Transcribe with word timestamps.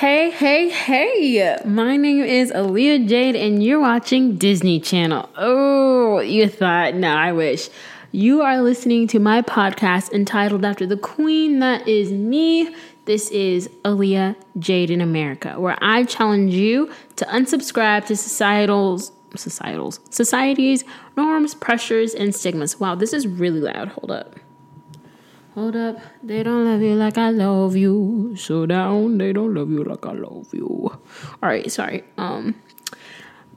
Hey, 0.00 0.28
hey, 0.28 0.68
hey! 0.68 1.56
My 1.64 1.96
name 1.96 2.22
is 2.22 2.52
Aaliyah 2.52 3.08
Jade, 3.08 3.34
and 3.34 3.62
you're 3.64 3.80
watching 3.80 4.36
Disney 4.36 4.78
Channel. 4.78 5.26
Oh, 5.38 6.18
you 6.20 6.50
thought? 6.50 6.94
No, 6.96 7.08
I 7.08 7.32
wish. 7.32 7.70
You 8.12 8.42
are 8.42 8.60
listening 8.60 9.06
to 9.08 9.18
my 9.18 9.40
podcast 9.40 10.12
entitled 10.12 10.66
After 10.66 10.84
the 10.84 10.98
Queen 10.98 11.60
That 11.60 11.88
Is 11.88 12.12
Me. 12.12 12.76
This 13.06 13.30
is 13.30 13.68
Aaliyah 13.86 14.36
Jade 14.58 14.90
in 14.90 15.00
America, 15.00 15.58
where 15.58 15.78
I 15.80 16.04
challenge 16.04 16.52
you 16.52 16.92
to 17.16 17.24
unsubscribe 17.24 18.04
to 18.08 18.16
societal's 18.16 19.12
societals, 19.30 20.00
society's 20.12 20.84
norms, 21.16 21.54
pressures, 21.54 22.12
and 22.12 22.34
stigmas. 22.34 22.78
Wow, 22.78 22.96
this 22.96 23.14
is 23.14 23.26
really 23.26 23.60
loud. 23.60 23.88
Hold 23.88 24.10
up. 24.10 24.36
Hold 25.56 25.74
up, 25.74 25.98
they 26.22 26.42
don't 26.42 26.66
love 26.66 26.82
you 26.82 26.94
like 26.96 27.16
I 27.16 27.30
love 27.30 27.76
you. 27.76 28.36
So 28.36 28.66
down, 28.66 29.16
they 29.16 29.32
don't 29.32 29.54
love 29.54 29.70
you 29.70 29.84
like 29.84 30.04
I 30.04 30.12
love 30.12 30.52
you. 30.52 30.68
All 30.68 31.00
right, 31.40 31.72
sorry. 31.72 32.04
Um, 32.18 32.54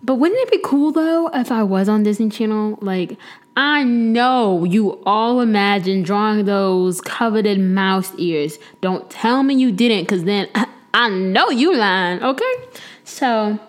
but 0.01 0.15
wouldn't 0.15 0.39
it 0.43 0.49
be 0.49 0.61
cool 0.63 0.93
though 0.93 1.27
if 1.33 1.51
I 1.51 1.61
was 1.63 1.89
on 1.89 2.03
Disney 2.03 2.29
Channel? 2.29 2.79
Like, 2.81 3.17
I 3.57 3.83
know 3.83 4.63
you 4.63 5.03
all 5.05 5.41
imagine 5.41 6.03
drawing 6.03 6.45
those 6.45 7.01
coveted 7.01 7.59
mouse 7.59 8.13
ears. 8.17 8.59
Don't 8.79 9.09
tell 9.09 9.43
me 9.43 9.55
you 9.55 9.69
didn't, 9.69 10.05
cause 10.05 10.23
then 10.23 10.47
I 10.93 11.09
know 11.09 11.49
you 11.49 11.75
lying. 11.75 12.23
Okay, 12.23 12.53
so 13.03 13.59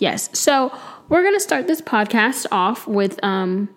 yes, 0.00 0.30
so 0.36 0.76
we're 1.08 1.22
gonna 1.22 1.38
start 1.38 1.68
this 1.68 1.80
podcast 1.80 2.44
off 2.50 2.88
with 2.88 3.20
um 3.22 3.68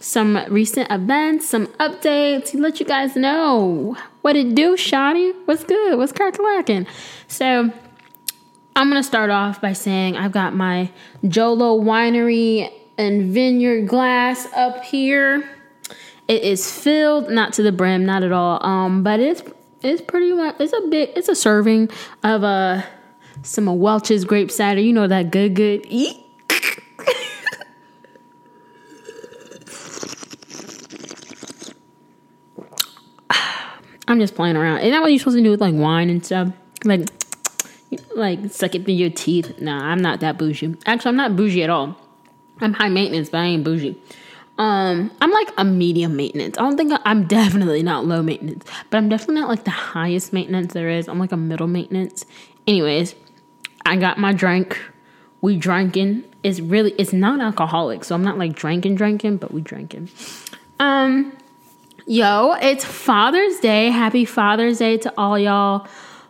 some 0.00 0.42
recent 0.48 0.90
events, 0.90 1.48
some 1.48 1.66
updates, 1.78 2.50
to 2.50 2.58
let 2.58 2.80
you 2.80 2.86
guys 2.86 3.14
know 3.14 3.96
what 4.22 4.34
it 4.34 4.54
do, 4.54 4.74
Shotty. 4.74 5.34
What's 5.44 5.62
good? 5.62 5.98
What's 5.98 6.12
crack 6.12 6.38
lacking? 6.38 6.86
So 7.28 7.70
I'm 8.74 8.88
gonna 8.88 9.02
start 9.02 9.30
off 9.30 9.60
by 9.60 9.74
saying 9.74 10.16
I've 10.16 10.32
got 10.32 10.54
my 10.54 10.90
Jolo 11.28 11.78
Winery 11.78 12.72
and 12.96 13.32
Vineyard 13.32 13.86
glass 13.86 14.46
up 14.54 14.82
here. 14.84 15.48
It 16.28 16.42
is 16.44 16.70
filled, 16.70 17.30
not 17.30 17.52
to 17.54 17.62
the 17.62 17.72
brim, 17.72 18.06
not 18.06 18.22
at 18.22 18.32
all. 18.32 18.64
Um, 18.64 19.02
but 19.02 19.20
it's 19.20 19.42
it's 19.82 20.00
pretty 20.00 20.32
much 20.32 20.56
it's 20.60 20.72
a 20.72 20.88
bit 20.88 21.12
it's 21.16 21.28
a 21.28 21.34
serving 21.34 21.90
of 22.22 22.42
uh 22.42 22.82
some 23.42 23.68
of 23.68 23.76
Welch's 23.76 24.24
grape 24.24 24.50
cider. 24.50 24.80
You 24.80 24.94
know 24.94 25.08
that 25.08 25.30
good 25.30 25.54
good. 25.54 25.86
I'm 34.10 34.18
just 34.18 34.34
playing 34.34 34.56
around. 34.56 34.78
Isn't 34.80 34.90
that 34.90 35.02
what 35.02 35.12
you're 35.12 35.20
supposed 35.20 35.36
to 35.36 35.42
do 35.42 35.50
with 35.52 35.60
like 35.60 35.74
wine 35.74 36.10
and 36.10 36.26
stuff? 36.26 36.48
Like, 36.84 37.08
like 38.16 38.50
suck 38.50 38.74
it 38.74 38.84
through 38.84 38.94
your 38.94 39.10
teeth. 39.10 39.60
Nah, 39.60 39.84
I'm 39.84 40.02
not 40.02 40.18
that 40.18 40.36
bougie. 40.36 40.76
Actually, 40.84 41.10
I'm 41.10 41.16
not 41.16 41.36
bougie 41.36 41.62
at 41.62 41.70
all. 41.70 41.96
I'm 42.60 42.72
high 42.72 42.88
maintenance, 42.88 43.30
but 43.30 43.38
I 43.38 43.44
ain't 43.44 43.62
bougie. 43.62 43.96
Um, 44.58 45.12
I'm 45.20 45.30
like 45.30 45.52
a 45.56 45.64
medium 45.64 46.16
maintenance. 46.16 46.58
I 46.58 46.62
don't 46.62 46.76
think 46.76 46.92
I, 46.92 46.98
I'm 47.04 47.26
definitely 47.28 47.84
not 47.84 48.04
low 48.04 48.20
maintenance, 48.20 48.66
but 48.90 48.98
I'm 48.98 49.08
definitely 49.08 49.36
not 49.36 49.48
like 49.48 49.62
the 49.62 49.70
highest 49.70 50.32
maintenance 50.32 50.74
there 50.74 50.90
is. 50.90 51.08
I'm 51.08 51.20
like 51.20 51.30
a 51.30 51.36
middle 51.36 51.68
maintenance. 51.68 52.26
Anyways, 52.66 53.14
I 53.86 53.94
got 53.94 54.18
my 54.18 54.32
drink. 54.32 54.78
We 55.40 55.56
drinking. 55.56 56.24
It's 56.42 56.58
really 56.58 56.92
it's 56.98 57.12
not 57.12 57.40
alcoholic, 57.40 58.02
so 58.02 58.16
I'm 58.16 58.24
not 58.24 58.38
like 58.38 58.54
drinking 58.54 58.96
drinking, 58.96 59.36
but 59.36 59.52
we 59.52 59.60
drinking. 59.60 60.10
Um, 60.80 61.32
Yo, 62.10 62.56
it's 62.60 62.84
Father's 62.84 63.60
Day. 63.60 63.88
Happy 63.88 64.24
Father's 64.24 64.78
Day 64.78 64.96
to 64.96 65.14
all 65.16 65.38
y'all 65.38 65.86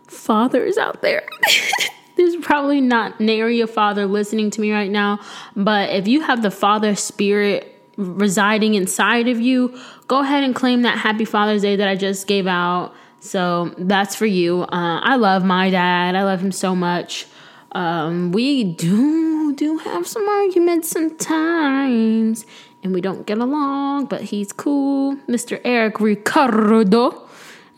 fathers 0.08 0.76
out 0.76 1.00
there. 1.00 1.26
There's 2.18 2.36
probably 2.36 2.82
not 2.82 3.18
nary 3.18 3.62
a 3.62 3.66
father 3.66 4.04
listening 4.04 4.50
to 4.50 4.60
me 4.60 4.72
right 4.72 4.90
now, 4.90 5.20
but 5.56 5.88
if 5.88 6.06
you 6.06 6.20
have 6.20 6.42
the 6.42 6.50
father 6.50 6.94
spirit 6.94 7.82
residing 7.96 8.74
inside 8.74 9.26
of 9.26 9.40
you, 9.40 9.74
go 10.06 10.20
ahead 10.20 10.44
and 10.44 10.54
claim 10.54 10.82
that 10.82 10.98
Happy 10.98 11.24
Father's 11.24 11.62
Day 11.62 11.76
that 11.76 11.88
I 11.88 11.96
just 11.96 12.26
gave 12.26 12.46
out. 12.46 12.92
So 13.20 13.74
that's 13.78 14.14
for 14.14 14.26
you. 14.26 14.64
Uh, 14.64 15.00
I 15.00 15.16
love 15.16 15.46
my 15.46 15.70
dad. 15.70 16.14
I 16.14 16.24
love 16.24 16.42
him 16.42 16.52
so 16.52 16.76
much. 16.76 17.26
Um, 17.72 18.32
we 18.32 18.64
do 18.64 19.54
do 19.54 19.78
have 19.78 20.06
some 20.06 20.28
arguments 20.28 20.88
sometimes, 20.88 22.46
and 22.82 22.92
we 22.92 23.00
don't 23.00 23.26
get 23.26 23.38
along, 23.38 24.06
but 24.06 24.22
he's 24.22 24.52
cool. 24.52 25.16
Mr. 25.28 25.60
Eric 25.64 26.00
Ricardo. 26.00 27.28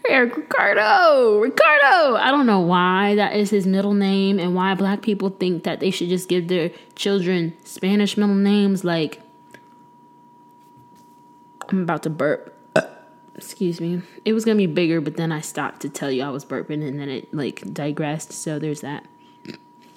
Eric 0.09 0.37
Ricardo. 0.37 1.39
Ricardo. 1.39 2.17
I 2.17 2.31
don't 2.31 2.47
know 2.47 2.61
why 2.61 3.15
that 3.17 3.37
is 3.37 3.51
his 3.51 3.67
middle 3.67 3.95
name 3.95 4.39
and 4.39 4.55
why 4.55 4.75
black 4.75 5.03
people 5.03 5.31
think 5.31 5.65
that 5.65 5.81
they 5.81 5.91
should 5.91 6.09
just 6.09 6.29
give 6.29 6.49
their 6.49 6.71
children 6.97 7.57
Spanish 7.65 8.17
middle 8.17 8.35
names 8.35 8.85
like 8.85 9.21
I'm 11.69 11.83
about 11.83 12.03
to 12.03 12.11
burp. 12.11 12.55
Excuse 13.35 13.81
me. 13.81 14.03
It 14.25 14.33
was 14.33 14.45
gonna 14.45 14.57
be 14.57 14.67
bigger, 14.67 15.01
but 15.01 15.17
then 15.17 15.33
I 15.33 15.41
stopped 15.41 15.81
to 15.83 15.89
tell 15.89 16.11
you 16.11 16.23
I 16.23 16.31
was 16.31 16.45
burping 16.45 16.87
and 16.87 16.99
then 16.99 17.09
it 17.09 17.33
like 17.33 17.73
digressed, 17.73 18.33
so 18.33 18.59
there's 18.59 18.81
that. 18.81 19.07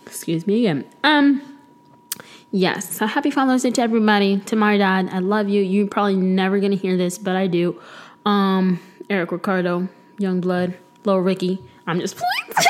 Excuse 0.06 0.48
me 0.48 0.66
again. 0.66 0.86
Um 1.04 1.56
Yes. 2.52 2.96
So 2.96 3.06
happy 3.06 3.32
Father's 3.32 3.64
Day 3.64 3.72
to 3.72 3.82
everybody. 3.82 4.40
To 4.40 4.56
my 4.56 4.78
dad, 4.78 5.10
I 5.12 5.20
love 5.20 5.50
you. 5.50 5.62
You're 5.62 5.88
probably 5.88 6.16
never 6.16 6.60
gonna 6.60 6.76
hear 6.78 6.96
this, 6.96 7.18
but 7.18 7.36
I 7.36 7.48
do. 7.48 7.78
Um, 8.26 8.80
Eric 9.10 9.34
Ricardo, 9.34 9.90
Young 10.18 10.40
Blood, 10.40 10.78
Little 11.04 11.22
Ricky. 11.22 11.62
I'm 11.86 12.00
just 12.00 12.16
playing. 12.16 12.66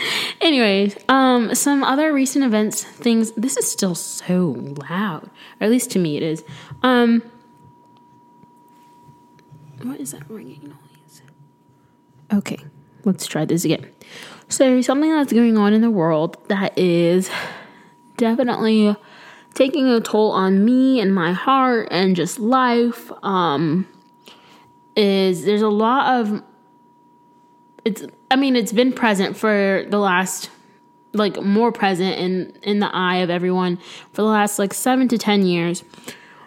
Anyways, 0.40 0.96
um, 1.08 1.54
some 1.56 1.82
other 1.82 2.12
recent 2.12 2.44
events, 2.44 2.84
things. 2.84 3.32
This 3.32 3.56
is 3.56 3.68
still 3.68 3.96
so 3.96 4.74
loud, 4.88 5.24
or 5.60 5.64
at 5.64 5.70
least 5.70 5.90
to 5.92 5.98
me 5.98 6.16
it 6.16 6.22
is. 6.22 6.44
Um, 6.84 7.22
what 9.82 9.98
is 9.98 10.12
that 10.12 10.22
ringing 10.30 10.68
noise? 10.68 11.22
Okay, 12.32 12.58
let's 13.06 13.26
try 13.26 13.46
this 13.46 13.64
again. 13.64 13.90
So 14.48 14.82
something 14.82 15.10
that's 15.10 15.32
going 15.32 15.56
on 15.56 15.72
in 15.72 15.80
the 15.80 15.90
world 15.90 16.36
that 16.48 16.76
is 16.78 17.30
definitely 18.18 18.94
taking 19.54 19.88
a 19.88 20.00
toll 20.00 20.32
on 20.32 20.64
me 20.64 21.00
and 21.00 21.14
my 21.14 21.32
heart 21.32 21.88
and 21.90 22.14
just 22.14 22.38
life 22.38 23.10
um, 23.24 23.88
is 24.94 25.44
there's 25.44 25.62
a 25.62 25.68
lot 25.68 26.20
of 26.20 26.42
it's 27.84 28.04
i 28.30 28.36
mean 28.36 28.56
it's 28.56 28.72
been 28.72 28.92
present 28.92 29.36
for 29.36 29.84
the 29.88 29.98
last 29.98 30.50
like 31.12 31.40
more 31.42 31.70
present 31.70 32.18
in 32.18 32.58
in 32.62 32.80
the 32.80 32.94
eye 32.94 33.18
of 33.18 33.30
everyone 33.30 33.76
for 34.12 34.22
the 34.22 34.28
last 34.28 34.58
like 34.58 34.74
7 34.74 35.06
to 35.08 35.18
10 35.18 35.46
years 35.46 35.84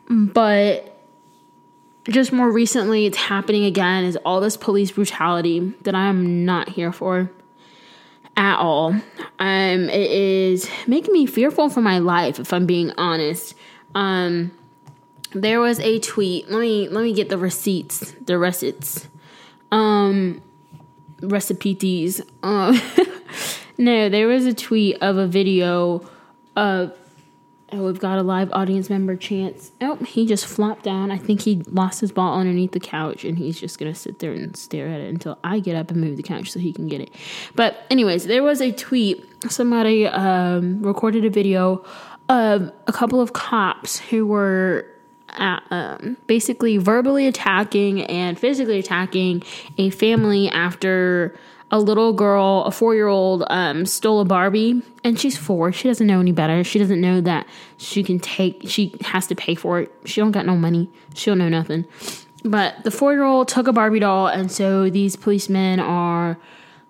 but 0.09 0.98
just 2.05 2.31
more 2.31 2.51
recently 2.51 3.05
it's 3.05 3.17
happening 3.17 3.65
again 3.65 4.03
is 4.03 4.17
all 4.25 4.39
this 4.39 4.57
police 4.57 4.91
brutality 4.91 5.73
that 5.81 5.93
i'm 5.93 6.45
not 6.45 6.69
here 6.69 6.91
for 6.91 7.29
at 8.39 8.57
all. 8.57 8.95
Um, 9.37 9.89
it 9.89 10.11
is 10.11 10.67
making 10.87 11.13
me 11.13 11.25
fearful 11.25 11.69
for 11.69 11.81
my 11.81 11.99
life, 11.99 12.39
if 12.39 12.53
I'm 12.53 12.65
being 12.65 12.91
honest. 12.97 13.53
Um, 13.93 14.51
there 15.33 15.59
was 15.59 15.79
a 15.81 15.99
tweet. 15.99 16.49
Let 16.49 16.61
me 16.61 16.87
let 16.87 17.03
me 17.03 17.13
get 17.13 17.29
the 17.29 17.37
receipts, 17.37 18.15
the 18.25 18.37
receipts, 18.37 19.07
um, 19.71 20.41
recipes. 21.21 22.21
Um, 22.41 22.81
no, 23.77 24.07
there 24.09 24.27
was 24.27 24.45
a 24.45 24.53
tweet 24.53 24.97
of 25.01 25.17
a 25.17 25.27
video 25.27 26.09
of 26.55 26.95
Oh, 27.71 27.85
we've 27.85 27.99
got 27.99 28.17
a 28.17 28.23
live 28.23 28.51
audience 28.51 28.89
member 28.89 29.15
chance. 29.15 29.71
Oh, 29.81 29.95
he 29.97 30.25
just 30.25 30.45
flopped 30.45 30.83
down. 30.83 31.11
I 31.11 31.17
think 31.17 31.41
he 31.41 31.61
lost 31.67 32.01
his 32.01 32.11
ball 32.11 32.39
underneath 32.39 32.71
the 32.71 32.79
couch 32.79 33.23
and 33.23 33.37
he's 33.37 33.59
just 33.59 33.77
going 33.77 33.91
to 33.91 33.99
sit 33.99 34.19
there 34.19 34.31
and 34.31 34.55
stare 34.57 34.87
at 34.87 35.01
it 35.01 35.09
until 35.09 35.37
I 35.43 35.59
get 35.59 35.75
up 35.75 35.91
and 35.91 36.01
move 36.01 36.17
the 36.17 36.23
couch 36.23 36.51
so 36.51 36.59
he 36.59 36.73
can 36.73 36.87
get 36.87 37.01
it. 37.01 37.11
But, 37.55 37.85
anyways, 37.89 38.25
there 38.25 38.43
was 38.43 38.61
a 38.61 38.71
tweet. 38.71 39.25
Somebody 39.49 40.07
um, 40.07 40.81
recorded 40.81 41.25
a 41.25 41.29
video 41.29 41.85
of 42.27 42.71
a 42.87 42.93
couple 42.93 43.21
of 43.21 43.33
cops 43.33 43.99
who 43.99 44.25
were 44.25 44.87
at, 45.29 45.63
um, 45.69 46.17
basically 46.27 46.77
verbally 46.77 47.27
attacking 47.27 48.01
and 48.03 48.39
physically 48.39 48.79
attacking 48.79 49.43
a 49.77 49.89
family 49.91 50.49
after 50.49 51.37
a 51.71 51.79
little 51.79 52.13
girl, 52.13 52.63
a 52.65 52.71
four 52.71 52.95
year 52.95 53.07
old, 53.07 53.43
um, 53.49 53.85
stole 53.85 54.21
a 54.21 54.25
Barbie, 54.25 54.81
and 55.03 55.19
she's 55.19 55.37
four. 55.37 55.71
She 55.71 55.87
doesn't 55.87 56.07
know 56.07 56.19
any 56.19 56.31
better. 56.31 56.63
She 56.63 56.79
doesn't 56.79 56.99
know 56.99 57.21
that 57.21 57.47
she 57.77 58.03
can 58.03 58.19
take. 58.19 58.63
She 58.67 58.95
has 59.01 59.27
to 59.27 59.35
pay 59.35 59.55
for 59.55 59.79
it. 59.79 59.91
She 60.05 60.21
don't 60.21 60.31
got 60.31 60.45
no 60.45 60.55
money. 60.55 60.89
She 61.13 61.29
don't 61.29 61.37
know 61.37 61.49
nothing. 61.49 61.85
But 62.43 62.83
the 62.83 62.91
four 62.91 63.13
year 63.13 63.23
old 63.23 63.47
took 63.47 63.67
a 63.67 63.73
Barbie 63.73 63.99
doll, 63.99 64.27
and 64.27 64.51
so 64.51 64.89
these 64.89 65.15
policemen 65.15 65.79
are 65.79 66.37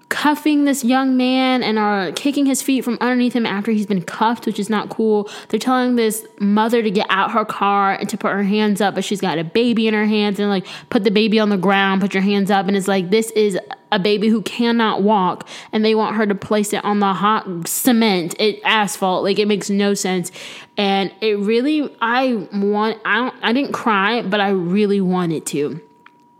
cuffing 0.09 0.65
this 0.65 0.83
young 0.83 1.15
man 1.15 1.61
and 1.61 1.77
are 1.77 2.11
kicking 2.13 2.47
his 2.47 2.63
feet 2.63 2.83
from 2.83 2.97
underneath 2.99 3.33
him 3.33 3.45
after 3.45 3.71
he's 3.71 3.85
been 3.85 4.01
cuffed, 4.01 4.47
which 4.47 4.59
is 4.59 4.69
not 4.69 4.89
cool. 4.89 5.29
They're 5.47 5.59
telling 5.59 5.95
this 5.95 6.25
mother 6.39 6.81
to 6.81 6.89
get 6.89 7.05
out 7.09 7.31
her 7.31 7.45
car 7.45 7.93
and 7.93 8.09
to 8.09 8.17
put 8.17 8.31
her 8.31 8.43
hands 8.43 8.81
up, 8.81 8.95
but 8.95 9.05
she's 9.05 9.21
got 9.21 9.37
a 9.37 9.43
baby 9.43 9.87
in 9.87 9.93
her 9.93 10.05
hands 10.05 10.39
and 10.39 10.49
like 10.49 10.65
put 10.89 11.03
the 11.03 11.11
baby 11.11 11.39
on 11.39 11.49
the 11.49 11.57
ground, 11.57 12.01
put 12.01 12.13
your 12.13 12.23
hands 12.23 12.49
up, 12.49 12.67
and 12.67 12.75
it's 12.75 12.87
like 12.87 13.11
this 13.11 13.29
is 13.31 13.57
a 13.91 13.99
baby 13.99 14.29
who 14.29 14.41
cannot 14.41 15.03
walk, 15.03 15.47
and 15.71 15.85
they 15.85 15.93
want 15.93 16.15
her 16.15 16.25
to 16.25 16.35
place 16.35 16.73
it 16.73 16.83
on 16.83 16.99
the 16.99 17.13
hot 17.13 17.67
cement, 17.67 18.35
it 18.39 18.59
asphalt. 18.63 19.23
Like 19.23 19.37
it 19.37 19.47
makes 19.47 19.69
no 19.69 19.93
sense, 19.93 20.31
and 20.75 21.13
it 21.21 21.37
really 21.37 21.95
I 22.01 22.47
want 22.51 22.99
I 23.05 23.15
don't 23.15 23.35
I 23.43 23.53
didn't 23.53 23.73
cry, 23.73 24.23
but 24.23 24.41
I 24.41 24.49
really 24.49 25.01
wanted 25.01 25.45
to. 25.47 25.79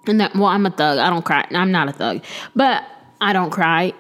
And 0.08 0.20
that 0.22 0.34
well, 0.34 0.46
I'm 0.46 0.66
a 0.66 0.72
thug. 0.72 0.98
I 0.98 1.10
don't 1.12 1.24
cry. 1.24 1.46
I'm 1.52 1.72
not 1.72 1.88
a 1.88 1.92
thug, 1.92 2.24
but 2.56 2.84
I 3.22 3.34
don't 3.34 3.52
cry 3.52 3.94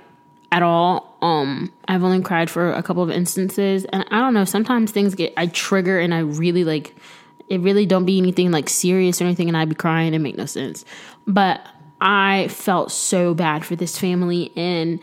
at 0.51 0.63
all. 0.63 1.17
Um, 1.21 1.71
I've 1.87 2.03
only 2.03 2.21
cried 2.21 2.49
for 2.49 2.71
a 2.71 2.81
couple 2.81 3.03
of 3.03 3.11
instances, 3.11 3.85
and 3.85 4.05
I 4.09 4.19
don't 4.19 4.33
know. 4.33 4.45
Sometimes 4.45 4.91
things 4.91 5.15
get 5.15 5.33
I 5.37 5.47
trigger, 5.47 5.99
and 5.99 6.13
I 6.13 6.19
really 6.19 6.63
like 6.63 6.95
it. 7.49 7.59
Really 7.61 7.85
don't 7.85 8.05
be 8.05 8.17
anything 8.17 8.51
like 8.51 8.69
serious 8.69 9.21
or 9.21 9.25
anything, 9.25 9.47
and 9.47 9.57
I'd 9.57 9.69
be 9.69 9.75
crying. 9.75 10.13
and 10.13 10.23
make 10.23 10.37
no 10.37 10.45
sense. 10.45 10.85
But 11.27 11.61
I 12.01 12.47
felt 12.47 12.91
so 12.91 13.33
bad 13.33 13.65
for 13.65 13.75
this 13.75 13.97
family 13.97 14.51
and 14.55 14.99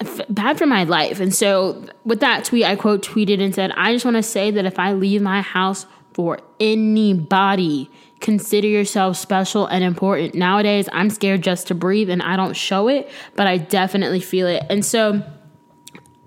f- 0.00 0.22
bad 0.30 0.58
for 0.58 0.66
my 0.66 0.84
life. 0.84 1.20
And 1.20 1.34
so 1.34 1.84
with 2.04 2.20
that 2.20 2.44
tweet, 2.44 2.64
I 2.64 2.76
quote 2.76 3.02
tweeted 3.02 3.40
and 3.42 3.54
said, 3.54 3.72
"I 3.76 3.92
just 3.92 4.04
want 4.04 4.16
to 4.16 4.22
say 4.22 4.50
that 4.50 4.64
if 4.64 4.78
I 4.78 4.92
leave 4.94 5.20
my 5.20 5.42
house 5.42 5.86
for 6.14 6.38
anybody." 6.58 7.90
Consider 8.20 8.68
yourself 8.68 9.16
special 9.16 9.66
and 9.66 9.82
important. 9.82 10.34
Nowadays, 10.34 10.88
I'm 10.92 11.10
scared 11.10 11.42
just 11.42 11.68
to 11.68 11.74
breathe 11.74 12.10
and 12.10 12.22
I 12.22 12.36
don't 12.36 12.54
show 12.54 12.88
it, 12.88 13.10
but 13.34 13.46
I 13.46 13.56
definitely 13.56 14.20
feel 14.20 14.46
it. 14.46 14.62
And 14.68 14.84
so 14.84 15.22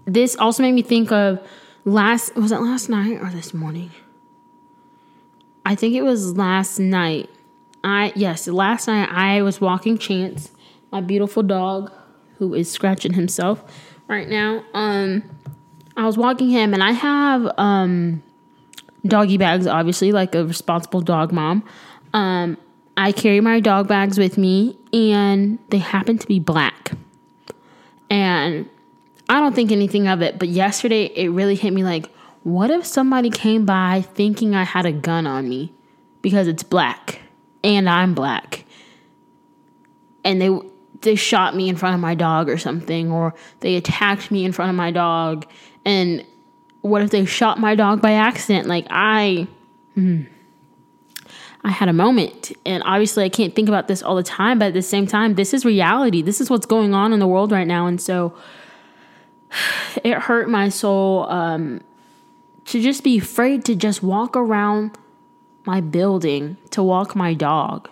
this 0.06 0.36
also 0.36 0.64
made 0.64 0.74
me 0.74 0.82
think 0.82 1.12
of 1.12 1.40
last 1.86 2.36
was 2.36 2.52
it 2.52 2.60
last 2.60 2.90
night 2.90 3.22
or 3.22 3.30
this 3.30 3.54
morning? 3.54 3.92
I 5.66 5.76
think 5.76 5.96
it 5.96 6.02
was 6.02 6.36
last 6.38 6.80
night. 6.80 7.30
I 7.84 8.12
yes, 8.16 8.48
last 8.48 8.88
night 8.88 9.10
I 9.12 9.42
was 9.44 9.62
walking 9.62 9.98
Chance, 9.98 10.52
my 10.92 11.02
beautiful 11.02 11.44
dog 11.44 11.92
who 12.38 12.54
is 12.54 12.70
scratching 12.70 13.14
himself 13.14 13.64
right 14.08 14.28
now. 14.28 14.64
Um 14.74 15.24
I 15.96 16.06
was 16.06 16.18
walking 16.18 16.50
him 16.50 16.74
and 16.74 16.82
I 16.82 16.92
have 16.92 17.52
um 17.58 18.24
doggy 19.06 19.38
bags, 19.38 19.68
obviously, 19.68 20.12
like 20.12 20.36
a 20.36 20.46
responsible 20.46 21.02
dog 21.02 21.32
mom. 21.32 21.64
Um, 22.14 22.58
I 22.96 23.12
carry 23.12 23.42
my 23.42 23.60
dog 23.60 23.88
bags 23.88 24.18
with 24.18 24.38
me, 24.38 24.78
and 24.92 25.60
they 25.70 25.80
happen 25.80 26.18
to 26.18 26.28
be 26.28 26.40
black. 26.40 26.92
And 28.10 28.70
I 29.30 29.40
don't 29.40 29.56
think 29.56 29.72
anything 29.72 30.08
of 30.08 30.22
it, 30.22 30.38
but 30.38 30.50
yesterday 30.50 31.06
it 31.06 31.30
really 31.30 31.56
hit 31.56 31.74
me 31.74 31.84
like, 31.84 32.10
what 32.44 32.70
if 32.70 32.86
somebody 32.86 33.30
came 33.30 33.66
by 33.66 34.02
thinking 34.02 34.54
I 34.54 34.64
had 34.64 34.86
a 34.86 34.92
gun 34.92 35.26
on 35.26 35.48
me 35.48 35.74
because 36.22 36.48
it's 36.48 36.64
black 36.64 37.22
and 37.64 37.90
I'm 37.90 38.14
black? 38.14 38.66
And 40.24 40.42
they 40.42 40.50
they 41.02 41.16
shot 41.16 41.56
me 41.56 41.68
in 41.68 41.76
front 41.76 41.96
of 41.96 42.02
my 42.02 42.16
dog 42.16 42.50
or 42.50 42.58
something 42.58 43.12
or 43.12 43.34
they 43.60 43.76
attacked 43.76 44.32
me 44.32 44.46
in 44.46 44.54
front 44.54 44.70
of 44.70 44.76
my 44.76 44.90
dog 44.90 45.46
and 45.84 46.26
what 46.84 47.02
if 47.02 47.10
they 47.10 47.26
shot 47.26 47.60
my 47.60 47.76
dog 47.76 48.02
by 48.02 48.12
accident? 48.12 48.68
Like 48.68 48.86
I 48.90 49.48
hmm, 49.96 50.24
I 51.64 51.72
had 51.72 51.88
a 51.88 51.94
moment. 51.94 52.52
And 52.66 52.84
obviously 52.86 53.24
I 53.24 53.30
can't 53.30 53.56
think 53.56 53.70
about 53.70 53.88
this 53.88 54.04
all 54.04 54.16
the 54.16 54.24
time, 54.24 54.60
but 54.60 54.68
at 54.68 54.74
the 54.74 54.82
same 54.82 55.08
time, 55.08 55.36
this 55.36 55.54
is 55.54 55.66
reality. 55.66 56.22
This 56.22 56.42
is 56.42 56.50
what's 56.50 56.66
going 56.66 56.94
on 56.94 57.14
in 57.14 57.20
the 57.20 57.28
world 57.28 57.52
right 57.52 57.68
now. 57.68 57.88
And 57.88 58.02
so 58.02 58.36
it 60.04 60.20
hurt 60.20 60.50
my 60.50 60.70
soul 60.70 61.30
um, 61.30 61.82
to 62.66 62.82
just 62.82 63.04
be 63.04 63.18
afraid 63.18 63.64
to 63.66 63.76
just 63.76 64.04
walk 64.04 64.36
around 64.36 64.98
my 65.66 65.80
building, 65.80 66.58
to 66.72 66.84
walk 66.84 67.16
my 67.16 67.34
dog. 67.34 67.90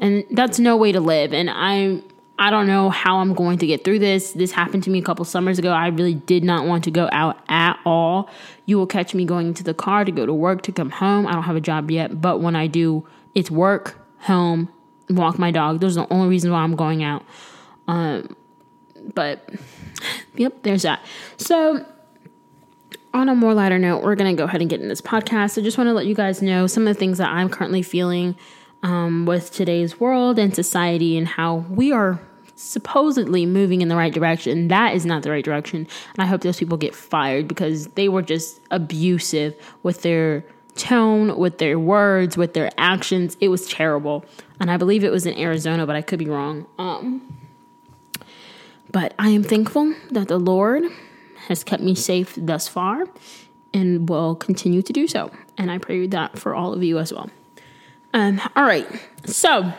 And 0.00 0.24
that's 0.32 0.58
no 0.58 0.76
way 0.76 0.90
to 0.92 1.00
live. 1.00 1.32
And 1.32 1.48
I'm 1.48 2.02
I 2.38 2.50
don't 2.50 2.66
know 2.66 2.90
how 2.90 3.20
I'm 3.20 3.32
going 3.32 3.56
to 3.58 3.66
get 3.66 3.82
through 3.82 3.98
this. 4.00 4.32
This 4.32 4.52
happened 4.52 4.82
to 4.82 4.90
me 4.90 4.98
a 4.98 5.02
couple 5.02 5.24
summers 5.24 5.58
ago. 5.58 5.70
I 5.70 5.86
really 5.86 6.12
did 6.12 6.44
not 6.44 6.66
want 6.66 6.84
to 6.84 6.90
go 6.90 7.08
out 7.10 7.38
at 7.48 7.65
all. 7.86 8.28
You 8.66 8.76
will 8.76 8.86
catch 8.86 9.14
me 9.14 9.24
going 9.24 9.46
into 9.46 9.64
the 9.64 9.72
car 9.72 10.04
to 10.04 10.12
go 10.12 10.26
to 10.26 10.34
work, 10.34 10.60
to 10.62 10.72
come 10.72 10.90
home. 10.90 11.26
I 11.26 11.32
don't 11.32 11.44
have 11.44 11.56
a 11.56 11.60
job 11.60 11.90
yet, 11.90 12.20
but 12.20 12.40
when 12.40 12.54
I 12.54 12.66
do, 12.66 13.06
it's 13.34 13.50
work, 13.50 13.98
home, 14.18 14.68
walk 15.08 15.38
my 15.38 15.50
dog. 15.50 15.80
Those 15.80 15.96
are 15.96 16.06
the 16.06 16.12
only 16.12 16.28
reasons 16.28 16.52
why 16.52 16.58
I'm 16.58 16.76
going 16.76 17.02
out. 17.02 17.24
Um, 17.88 18.36
but 19.14 19.48
yep, 20.34 20.62
there's 20.62 20.82
that. 20.82 21.04
So 21.36 21.86
on 23.14 23.28
a 23.28 23.34
more 23.34 23.54
lighter 23.54 23.78
note, 23.78 24.02
we're 24.02 24.16
gonna 24.16 24.34
go 24.34 24.44
ahead 24.44 24.60
and 24.60 24.68
get 24.68 24.80
in 24.80 24.88
this 24.88 25.00
podcast. 25.00 25.58
I 25.58 25.62
just 25.62 25.78
want 25.78 25.88
to 25.88 25.94
let 25.94 26.06
you 26.06 26.14
guys 26.14 26.42
know 26.42 26.66
some 26.66 26.86
of 26.86 26.94
the 26.94 26.98
things 26.98 27.18
that 27.18 27.30
I'm 27.30 27.48
currently 27.48 27.82
feeling 27.82 28.36
um, 28.82 29.24
with 29.26 29.52
today's 29.52 29.98
world 29.98 30.38
and 30.38 30.54
society 30.54 31.16
and 31.16 31.26
how 31.26 31.54
we 31.70 31.92
are 31.92 32.20
supposedly 32.56 33.46
moving 33.46 33.82
in 33.82 33.88
the 33.88 33.96
right 33.96 34.12
direction. 34.12 34.68
That 34.68 34.94
is 34.94 35.06
not 35.06 35.22
the 35.22 35.30
right 35.30 35.44
direction. 35.44 35.86
And 36.14 36.18
I 36.18 36.26
hope 36.26 36.40
those 36.40 36.58
people 36.58 36.78
get 36.78 36.94
fired 36.94 37.46
because 37.46 37.86
they 37.88 38.08
were 38.08 38.22
just 38.22 38.60
abusive 38.70 39.54
with 39.82 40.02
their 40.02 40.44
tone, 40.74 41.38
with 41.38 41.58
their 41.58 41.78
words, 41.78 42.36
with 42.36 42.54
their 42.54 42.70
actions. 42.78 43.36
It 43.40 43.48
was 43.48 43.68
terrible. 43.68 44.24
And 44.58 44.70
I 44.70 44.76
believe 44.76 45.04
it 45.04 45.12
was 45.12 45.26
in 45.26 45.38
Arizona, 45.38 45.86
but 45.86 45.96
I 45.96 46.02
could 46.02 46.18
be 46.18 46.28
wrong. 46.28 46.66
Um, 46.78 47.38
but 48.90 49.14
I 49.18 49.28
am 49.28 49.42
thankful 49.42 49.94
that 50.10 50.28
the 50.28 50.38
Lord 50.38 50.84
has 51.48 51.62
kept 51.62 51.82
me 51.82 51.94
safe 51.94 52.34
thus 52.36 52.68
far 52.68 53.06
and 53.74 54.08
will 54.08 54.34
continue 54.34 54.82
to 54.82 54.92
do 54.92 55.06
so. 55.06 55.30
And 55.58 55.70
I 55.70 55.78
pray 55.78 56.06
that 56.06 56.38
for 56.38 56.54
all 56.54 56.72
of 56.72 56.82
you 56.82 56.98
as 56.98 57.12
well. 57.12 57.30
Um, 58.14 58.40
all 58.56 58.64
right. 58.64 58.86
So, 59.26 59.72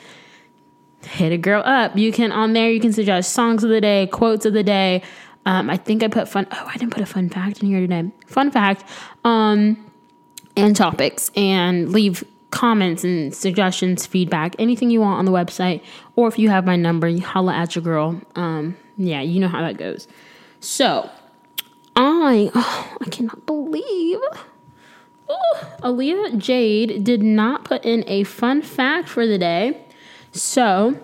hit 1.04 1.32
a 1.32 1.38
girl 1.38 1.62
up. 1.64 1.96
You 1.96 2.10
can 2.10 2.32
on 2.32 2.52
there. 2.52 2.68
You 2.68 2.80
can 2.80 2.92
suggest 2.92 3.32
songs 3.32 3.62
of 3.62 3.70
the 3.70 3.80
day, 3.80 4.08
quotes 4.08 4.44
of 4.44 4.54
the 4.54 4.64
day. 4.64 5.04
Um, 5.46 5.70
I 5.70 5.76
think 5.76 6.02
I 6.02 6.08
put 6.08 6.28
fun. 6.28 6.48
Oh, 6.50 6.64
I 6.66 6.76
didn't 6.78 6.94
put 6.94 7.02
a 7.02 7.06
fun 7.06 7.28
fact 7.28 7.62
in 7.62 7.68
here 7.68 7.78
today. 7.80 8.10
Fun 8.26 8.50
fact. 8.50 8.82
Um, 9.24 9.88
and 10.56 10.74
topics 10.76 11.30
and 11.34 11.92
leave 11.92 12.24
comments 12.52 13.02
and 13.02 13.34
suggestions, 13.34 14.06
feedback, 14.06 14.54
anything 14.60 14.90
you 14.90 15.00
want 15.00 15.18
on 15.18 15.24
the 15.24 15.32
website, 15.32 15.82
or 16.14 16.28
if 16.28 16.38
you 16.38 16.48
have 16.50 16.64
my 16.64 16.76
number, 16.76 17.08
you 17.08 17.22
holla 17.22 17.54
at 17.54 17.74
your 17.74 17.82
girl. 17.82 18.20
Um, 18.36 18.76
yeah, 18.96 19.20
you 19.22 19.40
know 19.40 19.48
how 19.48 19.62
that 19.62 19.76
goes. 19.76 20.06
So, 20.60 21.10
I 21.96 22.50
oh, 22.54 22.96
I 23.00 23.08
cannot 23.10 23.44
believe 23.46 24.20
oh, 25.28 25.76
Aaliyah 25.82 26.38
Jade 26.38 27.04
did 27.04 27.22
not 27.22 27.64
put 27.64 27.84
in 27.84 28.04
a 28.06 28.24
fun 28.24 28.62
fact 28.62 29.08
for 29.08 29.26
the 29.26 29.38
day. 29.38 29.84
So, 30.30 30.98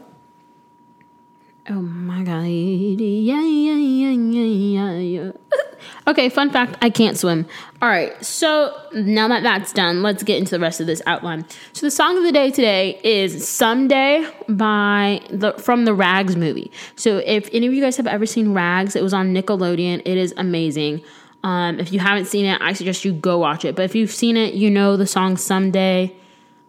oh 1.69 1.83
my 1.83 2.23
god, 2.23 2.45
yeah, 2.45 3.43
yeah, 3.43 3.75
yeah, 3.75 4.11
yeah, 4.11 4.97
yeah. 4.99 5.33
Okay, 6.09 6.31
fun 6.31 6.51
fact 6.51 6.79
I 6.81 6.89
can't 6.89 7.19
swim. 7.19 7.47
All 7.83 7.89
right, 7.91 8.25
so 8.25 8.75
now 8.95 9.29
that 9.29 9.43
that's 9.43 9.75
done, 9.75 10.03
let's 10.03 10.23
get 10.23 10.39
into 10.39 10.53
the 10.53 10.59
rest 10.59 10.81
of 10.81 10.87
this 10.87 11.03
outline. 11.05 11.45
So 11.75 11.85
the 11.85 11.91
song 11.91 12.17
of 12.17 12.25
the 12.25 12.33
day 12.33 12.51
today 12.51 12.99
is 13.05 13.47
Someday 13.47 14.27
by 14.49 15.21
the 15.29 15.53
from 15.53 15.85
the 15.85 15.93
Rags 15.93 16.35
movie. 16.35 16.73
So 16.97 17.19
if 17.19 17.51
any 17.53 17.67
of 17.67 17.75
you 17.75 17.83
guys 17.83 17.99
have 17.99 18.07
ever 18.07 18.25
seen 18.25 18.55
Rags, 18.55 18.97
it 18.97 19.03
was 19.03 19.13
on 19.13 19.35
Nickelodeon. 19.35 20.01
It 20.07 20.17
is 20.17 20.33
amazing. 20.39 21.03
Um, 21.45 21.79
if 21.79 21.93
you 21.93 22.01
haven't 22.01 22.25
seen 22.25 22.47
it, 22.47 22.59
I 22.63 22.73
suggest 22.73 23.05
you 23.05 23.13
go 23.13 23.37
watch 23.39 23.67
it. 23.67 23.77
But 23.77 23.83
if 23.83 23.95
you've 23.95 24.11
seen 24.11 24.39
it, 24.39 24.55
you 24.55 24.71
know 24.71 24.97
the 24.97 25.07
song 25.07 25.37
Someday. 25.37 26.17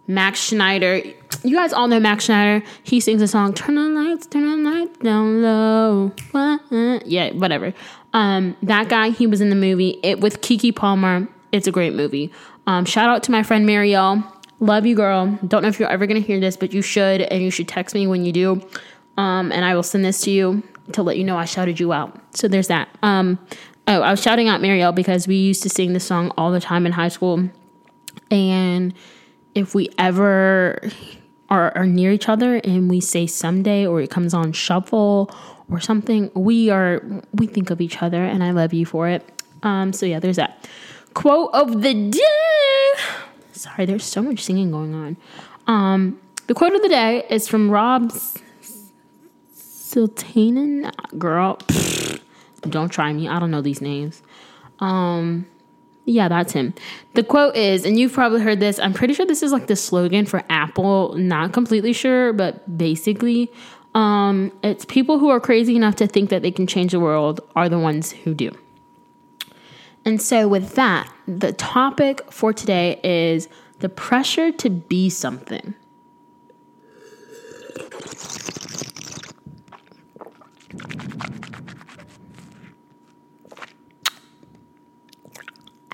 Max 0.10 0.40
Schneider. 0.40 1.04
You 1.44 1.56
guys 1.56 1.72
all 1.72 1.88
know 1.88 2.00
Max 2.00 2.26
Schneider. 2.26 2.66
He 2.82 3.00
sings 3.00 3.22
a 3.22 3.28
song, 3.28 3.54
Turn 3.54 3.76
the 3.76 3.84
lights, 3.84 4.26
turn 4.26 4.64
the 4.64 4.70
lights 4.70 4.98
down 4.98 5.44
low. 5.44 6.12
Yeah, 7.06 7.32
whatever. 7.34 7.76
Um, 8.14 8.58
that 8.64 8.90
guy, 8.90 9.10
he 9.10 9.28
was 9.28 9.42
in 9.42 9.50
the 9.50 9.56
movie 9.56 10.00
it 10.04 10.20
with 10.20 10.42
Keke 10.42 10.76
Palmer. 10.76 11.28
It's 11.52 11.68
a 11.68 11.72
great 11.72 11.94
movie. 11.94 12.32
Um, 12.68 12.86
shout 12.86 13.10
out 13.10 13.24
to 13.24 13.32
my 13.32 13.44
friend 13.44 13.68
Marielle. 13.68 14.24
Love 14.60 14.86
you, 14.86 14.96
girl. 14.96 15.38
Don't 15.48 15.62
know 15.62 15.70
if 15.70 15.80
you're 15.80 15.90
ever 15.90 16.06
gonna 16.06 16.20
hear 16.20 16.40
this, 16.40 16.58
but 16.58 16.74
you 16.74 16.82
should, 16.82 17.22
and 17.22 17.42
you 17.42 17.52
should 17.52 17.68
text 17.68 17.96
me 17.96 18.08
when 18.08 18.26
you 18.26 18.32
do. 18.32 18.62
Um, 19.18 19.52
and 19.52 19.66
I 19.66 19.76
will 19.76 19.84
send 19.84 20.06
this 20.06 20.22
to 20.22 20.32
you 20.32 20.64
to 20.94 21.04
let 21.04 21.18
you 21.18 21.24
know 21.24 21.38
I 21.38 21.46
shouted 21.46 21.80
you 21.80 21.94
out. 21.94 22.20
So 22.36 22.48
there's 22.48 22.68
that. 22.68 22.90
Um, 23.04 23.40
oh, 23.88 24.02
I 24.02 24.12
was 24.12 24.22
shouting 24.22 24.48
out 24.48 24.62
Marielle 24.62 24.94
because 24.94 25.28
we 25.28 25.36
used 25.36 25.64
to 25.64 25.70
sing 25.70 25.94
this 25.94 26.06
song 26.06 26.32
all 26.38 26.52
the 26.52 26.60
time 26.60 26.86
in 26.86 26.92
high 26.92 27.10
school. 27.10 27.50
And 28.32 28.94
if 29.56 29.76
we 29.76 29.90
ever 29.98 30.90
are, 31.50 31.76
are 31.76 31.86
near 31.86 32.12
each 32.12 32.30
other 32.30 32.56
and 32.64 32.90
we 32.90 33.02
say 33.02 33.28
someday 33.28 33.86
or 33.86 34.02
it 34.02 34.10
comes 34.10 34.34
on 34.34 34.54
shuffle 34.54 35.34
or 35.72 35.80
something, 35.80 36.32
we 36.34 36.70
are 36.70 37.02
we 37.34 37.48
think 37.48 37.70
of 37.70 37.82
each 37.82 38.02
other 38.02 38.24
and 38.24 38.44
I 38.44 38.52
love 38.52 38.74
you 38.74 38.86
for 38.86 39.08
it. 39.08 39.42
Um, 39.64 39.94
so 39.94 40.06
yeah, 40.06 40.20
there's 40.20 40.38
that. 40.38 40.68
Quote 41.14 41.50
of 41.54 41.82
the 41.82 41.94
day. 41.94 43.02
Sorry, 43.52 43.86
there's 43.86 44.04
so 44.04 44.22
much 44.22 44.44
singing 44.44 44.72
going 44.72 44.94
on. 44.94 45.18
Um, 45.68 46.20
the 46.48 46.54
quote 46.54 46.74
of 46.74 46.82
the 46.82 46.90
day 46.90 47.26
is 47.30 47.48
from 47.48 47.70
Rob 47.70 48.12
Siltanen. 49.54 50.92
Girl, 51.18 51.60
don't 52.62 52.90
try 52.90 53.12
me. 53.14 53.28
I 53.28 53.40
don't 53.40 53.52
know 53.52 53.62
these 53.62 53.82
names. 53.82 54.22
Um, 54.80 55.46
yeah, 56.06 56.28
that's 56.28 56.54
him. 56.54 56.74
The 57.14 57.24
quote 57.24 57.56
is, 57.56 57.86
and 57.86 58.00
you've 58.00 58.14
probably 58.14 58.42
heard 58.42 58.60
this, 58.60 58.80
I'm 58.80 58.94
pretty 58.94 59.14
sure 59.14 59.26
this 59.28 59.44
is 59.44 59.52
like 59.52 59.68
the 59.68 59.76
slogan 59.76 60.26
for 60.26 60.44
Apple. 60.50 61.14
Not 61.16 61.54
completely 61.54 61.94
sure, 61.94 62.34
but 62.34 62.78
basically, 62.78 63.52
um, 64.00 64.52
it's 64.64 64.86
people 64.86 65.20
who 65.20 65.28
are 65.28 65.42
crazy 65.42 65.76
enough 65.76 65.98
to 65.98 66.08
think 66.08 66.30
that 66.30 66.42
they 66.42 66.52
can 66.52 66.66
change 66.66 66.94
the 66.94 67.02
world 67.02 67.42
are 67.54 67.68
the 67.68 67.78
ones 67.78 68.14
who 68.14 68.34
do. 68.34 68.50
And 70.06 70.22
so, 70.22 70.48
with 70.48 70.76
that, 70.76 71.12
the 71.28 71.52
topic 71.52 72.22
for 72.32 72.54
today 72.54 73.02
is 73.04 73.50
the 73.80 73.90
pressure 73.90 74.54
to 74.54 74.70
be 74.70 75.10
something. 75.10 75.74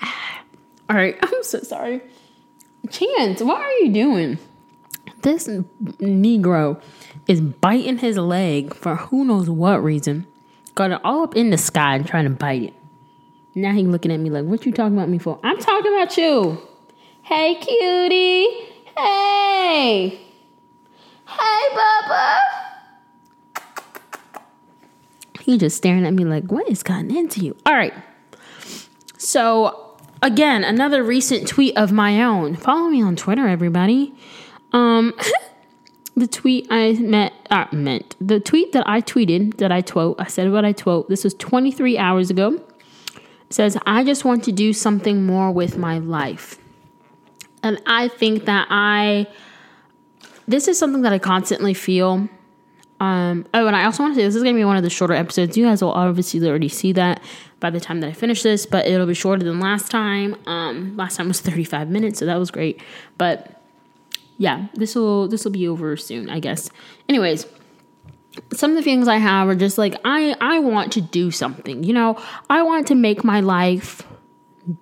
All 0.88 0.94
right, 0.94 1.16
I'm 1.22 1.42
so 1.42 1.58
sorry. 1.58 2.02
Chance, 2.88 3.42
what 3.42 3.60
are 3.60 3.72
you 3.78 3.92
doing? 3.92 4.38
This 5.22 5.48
Negro 5.48 6.80
is 7.26 7.40
biting 7.40 7.98
his 7.98 8.16
leg 8.16 8.74
for 8.74 8.96
who 8.96 9.24
knows 9.24 9.48
what 9.50 9.82
reason. 9.82 10.26
Got 10.74 10.92
it 10.92 11.00
all 11.02 11.22
up 11.22 11.36
in 11.36 11.50
the 11.50 11.58
sky 11.58 11.96
and 11.96 12.06
trying 12.06 12.24
to 12.24 12.30
bite 12.30 12.62
it. 12.62 12.74
Now 13.54 13.72
he 13.72 13.84
looking 13.84 14.12
at 14.12 14.20
me 14.20 14.30
like, 14.30 14.44
what 14.44 14.66
you 14.66 14.72
talking 14.72 14.96
about 14.96 15.08
me 15.08 15.18
for? 15.18 15.40
I'm 15.42 15.58
talking 15.58 15.92
about 15.92 16.16
you. 16.16 16.60
Hey, 17.22 17.54
cutie. 17.56 18.48
Hey. 18.96 20.20
Hey, 21.26 21.68
Bubba. 21.74 22.38
He 25.40 25.58
just 25.58 25.76
staring 25.76 26.06
at 26.06 26.12
me 26.12 26.24
like, 26.24 26.44
what 26.50 26.68
is 26.68 26.82
gotten 26.82 27.14
into 27.14 27.40
you? 27.40 27.56
All 27.64 27.74
right. 27.74 27.94
So 29.16 29.96
again, 30.22 30.62
another 30.64 31.02
recent 31.02 31.48
tweet 31.48 31.76
of 31.76 31.92
my 31.92 32.22
own. 32.22 32.56
Follow 32.56 32.88
me 32.88 33.02
on 33.02 33.16
Twitter, 33.16 33.46
everybody. 33.48 34.14
Um, 34.72 35.14
the 36.16 36.26
tweet 36.26 36.66
I 36.70 36.92
met, 36.94 37.32
uh, 37.50 37.66
meant 37.72 38.16
the 38.20 38.40
tweet 38.40 38.72
that 38.72 38.88
I 38.88 39.02
tweeted 39.02 39.58
that 39.58 39.70
I 39.70 39.82
quote. 39.82 40.16
I 40.18 40.26
said 40.26 40.50
what 40.50 40.64
I 40.64 40.72
quote. 40.72 41.08
This 41.08 41.24
was 41.24 41.34
23 41.34 41.98
hours 41.98 42.30
ago. 42.30 42.54
It 42.54 43.52
says, 43.52 43.76
"I 43.86 44.02
just 44.02 44.24
want 44.24 44.42
to 44.44 44.52
do 44.52 44.72
something 44.72 45.26
more 45.26 45.52
with 45.52 45.76
my 45.76 45.98
life," 45.98 46.58
and 47.62 47.80
I 47.86 48.08
think 48.08 48.46
that 48.46 48.66
I. 48.70 49.26
This 50.48 50.68
is 50.68 50.78
something 50.78 51.02
that 51.02 51.12
I 51.12 51.18
constantly 51.18 51.74
feel. 51.74 52.28
Um, 52.98 53.44
oh, 53.52 53.66
and 53.66 53.76
I 53.76 53.84
also 53.84 54.02
want 54.02 54.14
to 54.14 54.20
say 54.20 54.24
this 54.24 54.36
is 54.36 54.42
going 54.42 54.54
to 54.54 54.58
be 54.58 54.64
one 54.64 54.78
of 54.78 54.82
the 54.82 54.90
shorter 54.90 55.12
episodes. 55.12 55.56
You 55.56 55.66
guys 55.66 55.82
will 55.82 55.92
obviously 55.92 56.40
already 56.48 56.68
see 56.68 56.92
that 56.92 57.20
by 57.60 57.68
the 57.68 57.80
time 57.80 58.00
that 58.00 58.08
I 58.08 58.12
finish 58.12 58.42
this, 58.42 58.64
but 58.64 58.86
it'll 58.86 59.06
be 59.06 59.14
shorter 59.14 59.44
than 59.44 59.60
last 59.60 59.90
time. 59.90 60.36
Um, 60.46 60.96
last 60.96 61.16
time 61.16 61.28
was 61.28 61.40
35 61.40 61.90
minutes, 61.90 62.20
so 62.20 62.26
that 62.26 62.38
was 62.38 62.50
great. 62.50 62.80
But 63.18 63.60
yeah, 64.38 64.68
this 64.74 64.94
will 64.94 65.28
this 65.28 65.44
will 65.44 65.52
be 65.52 65.66
over 65.68 65.96
soon, 65.96 66.28
I 66.28 66.40
guess. 66.40 66.70
Anyways, 67.08 67.46
some 68.52 68.70
of 68.70 68.76
the 68.76 68.82
things 68.82 69.08
I 69.08 69.16
have 69.16 69.48
are 69.48 69.54
just 69.54 69.78
like 69.78 69.94
I 70.04 70.36
I 70.40 70.58
want 70.58 70.92
to 70.92 71.00
do 71.00 71.30
something. 71.30 71.82
You 71.82 71.92
know, 71.92 72.22
I 72.50 72.62
want 72.62 72.86
to 72.88 72.94
make 72.94 73.24
my 73.24 73.40
life 73.40 74.02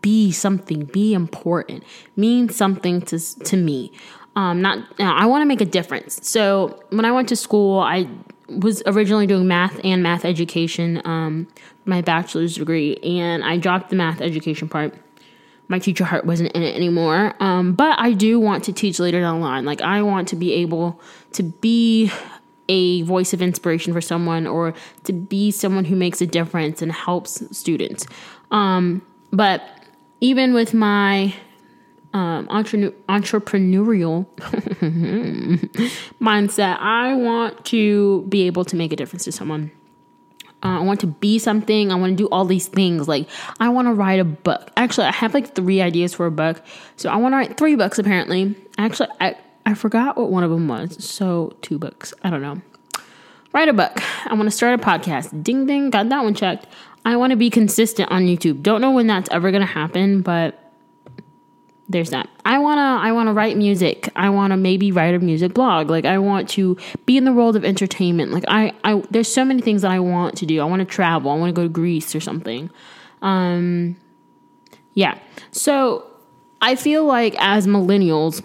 be 0.00 0.32
something, 0.32 0.84
be 0.84 1.14
important, 1.14 1.84
mean 2.16 2.48
something 2.48 3.02
to 3.02 3.18
to 3.18 3.56
me. 3.56 3.92
Um, 4.36 4.60
not 4.60 4.78
I 4.98 5.26
want 5.26 5.42
to 5.42 5.46
make 5.46 5.60
a 5.60 5.66
difference. 5.66 6.26
So 6.28 6.82
when 6.90 7.04
I 7.04 7.12
went 7.12 7.28
to 7.28 7.36
school, 7.36 7.80
I 7.80 8.08
was 8.48 8.82
originally 8.86 9.26
doing 9.26 9.46
math 9.46 9.80
and 9.84 10.02
math 10.02 10.24
education, 10.24 11.00
um, 11.04 11.46
my 11.84 12.00
bachelor's 12.00 12.56
degree, 12.56 12.96
and 12.96 13.44
I 13.44 13.56
dropped 13.56 13.90
the 13.90 13.96
math 13.96 14.20
education 14.20 14.68
part. 14.68 14.94
My 15.68 15.78
teacher 15.78 16.04
heart 16.04 16.26
wasn't 16.26 16.52
in 16.52 16.62
it 16.62 16.74
anymore. 16.74 17.34
Um, 17.40 17.72
but 17.72 17.98
I 17.98 18.12
do 18.12 18.38
want 18.38 18.64
to 18.64 18.72
teach 18.72 18.98
later 18.98 19.20
down 19.20 19.40
the 19.40 19.46
line. 19.46 19.64
Like, 19.64 19.80
I 19.80 20.02
want 20.02 20.28
to 20.28 20.36
be 20.36 20.52
able 20.54 21.00
to 21.32 21.42
be 21.42 22.10
a 22.68 23.02
voice 23.02 23.32
of 23.32 23.42
inspiration 23.42 23.92
for 23.92 24.00
someone 24.00 24.46
or 24.46 24.74
to 25.04 25.12
be 25.12 25.50
someone 25.50 25.84
who 25.84 25.96
makes 25.96 26.20
a 26.20 26.26
difference 26.26 26.82
and 26.82 26.92
helps 26.92 27.42
students. 27.56 28.06
Um, 28.50 29.02
but 29.30 29.62
even 30.20 30.54
with 30.54 30.74
my 30.74 31.34
um, 32.14 32.46
entre- 32.48 32.92
entrepreneurial 33.08 34.26
mindset. 36.20 36.78
I 36.78 37.14
want 37.14 37.64
to 37.66 38.22
be 38.28 38.46
able 38.46 38.64
to 38.66 38.76
make 38.76 38.92
a 38.92 38.96
difference 38.96 39.24
to 39.24 39.32
someone. 39.32 39.72
Uh, 40.64 40.78
I 40.78 40.80
want 40.80 41.00
to 41.00 41.06
be 41.06 41.38
something. 41.38 41.92
I 41.92 41.94
want 41.94 42.12
to 42.12 42.16
do 42.16 42.28
all 42.30 42.44
these 42.44 42.68
things. 42.68 43.06
Like, 43.06 43.28
I 43.60 43.68
want 43.68 43.86
to 43.86 43.92
write 43.92 44.18
a 44.18 44.24
book. 44.24 44.70
Actually, 44.76 45.08
I 45.08 45.12
have 45.12 45.34
like 45.34 45.54
three 45.54 45.80
ideas 45.82 46.14
for 46.14 46.26
a 46.26 46.30
book. 46.30 46.62
So, 46.96 47.10
I 47.10 47.16
want 47.16 47.32
to 47.32 47.36
write 47.36 47.56
three 47.56 47.76
books 47.76 47.98
apparently. 47.98 48.56
Actually, 48.78 49.10
I, 49.20 49.36
I 49.66 49.74
forgot 49.74 50.16
what 50.16 50.30
one 50.30 50.42
of 50.42 50.50
them 50.50 50.66
was. 50.66 51.04
So, 51.04 51.54
two 51.60 51.78
books. 51.78 52.14
I 52.22 52.30
don't 52.30 52.42
know. 52.42 52.60
Write 53.52 53.68
a 53.68 53.72
book. 53.72 54.00
I 54.26 54.34
want 54.34 54.46
to 54.46 54.50
start 54.50 54.80
a 54.80 54.82
podcast. 54.82 55.44
Ding, 55.44 55.66
ding. 55.66 55.90
Got 55.90 56.08
that 56.08 56.24
one 56.24 56.34
checked. 56.34 56.66
I 57.04 57.16
want 57.16 57.30
to 57.30 57.36
be 57.36 57.50
consistent 57.50 58.10
on 58.10 58.22
YouTube. 58.22 58.62
Don't 58.62 58.80
know 58.80 58.90
when 58.90 59.06
that's 59.06 59.30
ever 59.30 59.50
going 59.50 59.60
to 59.60 59.66
happen, 59.66 60.22
but 60.22 60.63
there's 61.88 62.10
that. 62.10 62.28
I 62.44 62.58
wanna 62.58 62.98
I 63.02 63.12
wanna 63.12 63.32
write 63.32 63.56
music. 63.56 64.08
I 64.16 64.30
wanna 64.30 64.56
maybe 64.56 64.90
write 64.90 65.14
a 65.14 65.18
music 65.18 65.52
blog. 65.52 65.90
Like 65.90 66.04
I 66.04 66.18
want 66.18 66.48
to 66.50 66.76
be 67.04 67.16
in 67.16 67.24
the 67.24 67.32
world 67.32 67.56
of 67.56 67.64
entertainment. 67.64 68.32
Like 68.32 68.44
I, 68.48 68.72
I 68.84 69.02
there's 69.10 69.32
so 69.32 69.44
many 69.44 69.60
things 69.60 69.82
that 69.82 69.90
I 69.90 70.00
want 70.00 70.36
to 70.38 70.46
do. 70.46 70.60
I 70.60 70.64
want 70.64 70.80
to 70.80 70.86
travel. 70.86 71.30
I 71.30 71.36
want 71.36 71.50
to 71.50 71.52
go 71.54 71.64
to 71.64 71.68
Greece 71.68 72.14
or 72.14 72.20
something. 72.20 72.70
Um 73.20 73.96
yeah. 74.94 75.18
So 75.50 76.06
I 76.62 76.76
feel 76.76 77.04
like 77.04 77.34
as 77.38 77.66
millennials 77.66 78.42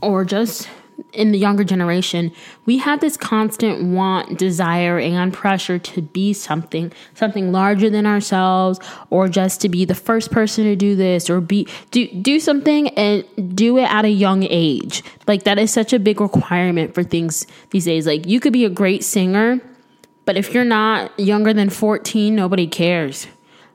or 0.00 0.24
just 0.24 0.68
in 1.14 1.32
the 1.32 1.38
younger 1.38 1.64
generation, 1.64 2.32
we 2.66 2.78
have 2.78 3.00
this 3.00 3.16
constant 3.16 3.82
want, 3.84 4.38
desire, 4.38 4.98
and 4.98 5.32
pressure 5.32 5.78
to 5.78 6.02
be 6.02 6.32
something, 6.32 6.92
something 7.14 7.52
larger 7.52 7.88
than 7.88 8.06
ourselves, 8.06 8.80
or 9.10 9.28
just 9.28 9.60
to 9.62 9.68
be 9.68 9.84
the 9.84 9.94
first 9.94 10.30
person 10.30 10.64
to 10.64 10.76
do 10.76 10.96
this, 10.96 11.30
or 11.30 11.40
be 11.40 11.68
do 11.90 12.06
do 12.20 12.38
something 12.40 12.88
and 12.90 13.56
do 13.56 13.78
it 13.78 13.90
at 13.90 14.04
a 14.04 14.10
young 14.10 14.44
age. 14.44 15.02
Like 15.26 15.44
that 15.44 15.58
is 15.58 15.72
such 15.72 15.92
a 15.92 15.98
big 15.98 16.20
requirement 16.20 16.94
for 16.94 17.02
things 17.02 17.46
these 17.70 17.84
days. 17.84 18.06
Like 18.06 18.26
you 18.26 18.40
could 18.40 18.52
be 18.52 18.64
a 18.64 18.70
great 18.70 19.04
singer, 19.04 19.60
but 20.24 20.36
if 20.36 20.52
you're 20.52 20.64
not 20.64 21.18
younger 21.18 21.52
than 21.52 21.70
14, 21.70 22.34
nobody 22.34 22.66
cares. 22.66 23.26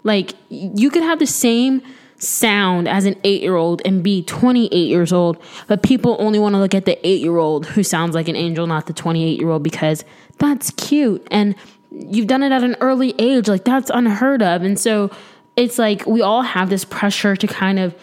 Like 0.03 0.33
you 0.49 0.89
could 0.89 1.03
have 1.03 1.19
the 1.19 1.27
same 1.27 1.81
sound 2.19 2.87
as 2.87 3.05
an 3.05 3.15
eight 3.23 3.41
year 3.41 3.55
old 3.55 3.81
and 3.85 4.03
be 4.03 4.21
28 4.23 4.75
years 4.75 5.11
old, 5.11 5.41
but 5.67 5.81
people 5.81 6.15
only 6.19 6.39
want 6.39 6.53
to 6.53 6.59
look 6.59 6.75
at 6.75 6.85
the 6.85 7.07
eight 7.07 7.21
year 7.21 7.37
old 7.37 7.65
who 7.65 7.83
sounds 7.83 8.13
like 8.13 8.27
an 8.27 8.35
angel, 8.35 8.67
not 8.67 8.85
the 8.85 8.93
28 8.93 9.39
year 9.39 9.49
old, 9.49 9.63
because 9.63 10.03
that's 10.37 10.71
cute. 10.71 11.25
And 11.31 11.55
you've 11.91 12.27
done 12.27 12.43
it 12.43 12.51
at 12.51 12.63
an 12.63 12.75
early 12.81 13.15
age. 13.17 13.47
Like, 13.47 13.65
that's 13.65 13.89
unheard 13.89 14.41
of. 14.41 14.63
And 14.63 14.79
so 14.79 15.11
it's 15.55 15.77
like 15.77 16.05
we 16.05 16.21
all 16.21 16.41
have 16.41 16.69
this 16.69 16.85
pressure 16.85 17.35
to 17.35 17.47
kind 17.47 17.79
of 17.79 17.95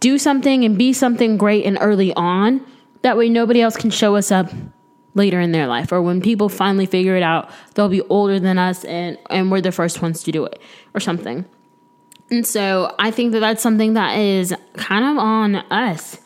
do 0.00 0.18
something 0.18 0.64
and 0.64 0.76
be 0.76 0.92
something 0.92 1.36
great 1.36 1.64
and 1.64 1.78
early 1.80 2.12
on. 2.14 2.64
That 3.02 3.16
way, 3.16 3.28
nobody 3.28 3.60
else 3.60 3.76
can 3.76 3.90
show 3.90 4.16
us 4.16 4.32
up 4.32 4.50
later 5.14 5.40
in 5.40 5.50
their 5.50 5.66
life 5.66 5.92
or 5.92 6.02
when 6.02 6.20
people 6.20 6.48
finally 6.50 6.84
figure 6.84 7.16
it 7.16 7.22
out 7.22 7.50
they'll 7.74 7.88
be 7.88 8.02
older 8.02 8.38
than 8.38 8.58
us 8.58 8.84
and 8.84 9.16
and 9.30 9.50
we're 9.50 9.62
the 9.62 9.72
first 9.72 10.02
ones 10.02 10.22
to 10.22 10.30
do 10.30 10.44
it 10.44 10.60
or 10.92 11.00
something 11.00 11.46
and 12.30 12.46
so 12.46 12.94
I 12.98 13.10
think 13.10 13.32
that 13.32 13.40
that's 13.40 13.62
something 13.62 13.94
that 13.94 14.18
is 14.18 14.54
kind 14.74 15.04
of 15.04 15.18
on 15.18 15.56
us 15.70 16.18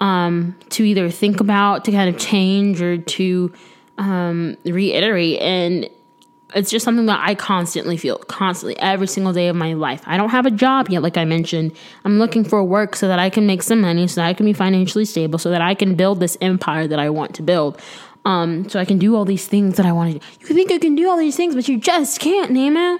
um, 0.00 0.56
to 0.70 0.84
either 0.84 1.10
think 1.10 1.40
about, 1.40 1.84
to 1.84 1.92
kind 1.92 2.12
of 2.14 2.20
change, 2.20 2.80
or 2.80 2.98
to 2.98 3.52
um, 3.98 4.56
reiterate. 4.64 5.40
And 5.40 5.88
it's 6.54 6.70
just 6.70 6.84
something 6.84 7.06
that 7.06 7.20
I 7.22 7.34
constantly 7.34 7.96
feel, 7.96 8.18
constantly, 8.18 8.78
every 8.78 9.06
single 9.06 9.32
day 9.32 9.48
of 9.48 9.56
my 9.56 9.74
life. 9.74 10.02
I 10.06 10.16
don't 10.16 10.30
have 10.30 10.46
a 10.46 10.50
job 10.50 10.88
yet, 10.88 11.02
like 11.02 11.16
I 11.16 11.24
mentioned. 11.24 11.72
I'm 12.04 12.18
looking 12.18 12.44
for 12.44 12.64
work 12.64 12.96
so 12.96 13.08
that 13.08 13.18
I 13.18 13.30
can 13.30 13.46
make 13.46 13.62
some 13.62 13.80
money, 13.80 14.06
so 14.08 14.20
that 14.20 14.26
I 14.26 14.34
can 14.34 14.46
be 14.46 14.52
financially 14.52 15.04
stable, 15.04 15.38
so 15.38 15.50
that 15.50 15.62
I 15.62 15.74
can 15.74 15.94
build 15.94 16.20
this 16.20 16.36
empire 16.40 16.86
that 16.88 16.98
I 16.98 17.10
want 17.10 17.34
to 17.36 17.42
build. 17.42 17.80
Um, 18.24 18.68
so 18.68 18.78
I 18.78 18.84
can 18.84 18.98
do 18.98 19.16
all 19.16 19.24
these 19.24 19.46
things 19.48 19.76
that 19.76 19.86
I 19.86 19.92
want 19.92 20.12
to 20.12 20.18
do. 20.18 20.24
You 20.40 20.54
think 20.54 20.70
you 20.70 20.78
can 20.78 20.94
do 20.94 21.10
all 21.10 21.16
these 21.16 21.36
things, 21.36 21.54
but 21.54 21.68
you 21.68 21.78
just 21.78 22.20
can't, 22.20 22.52
Nemo. 22.52 22.98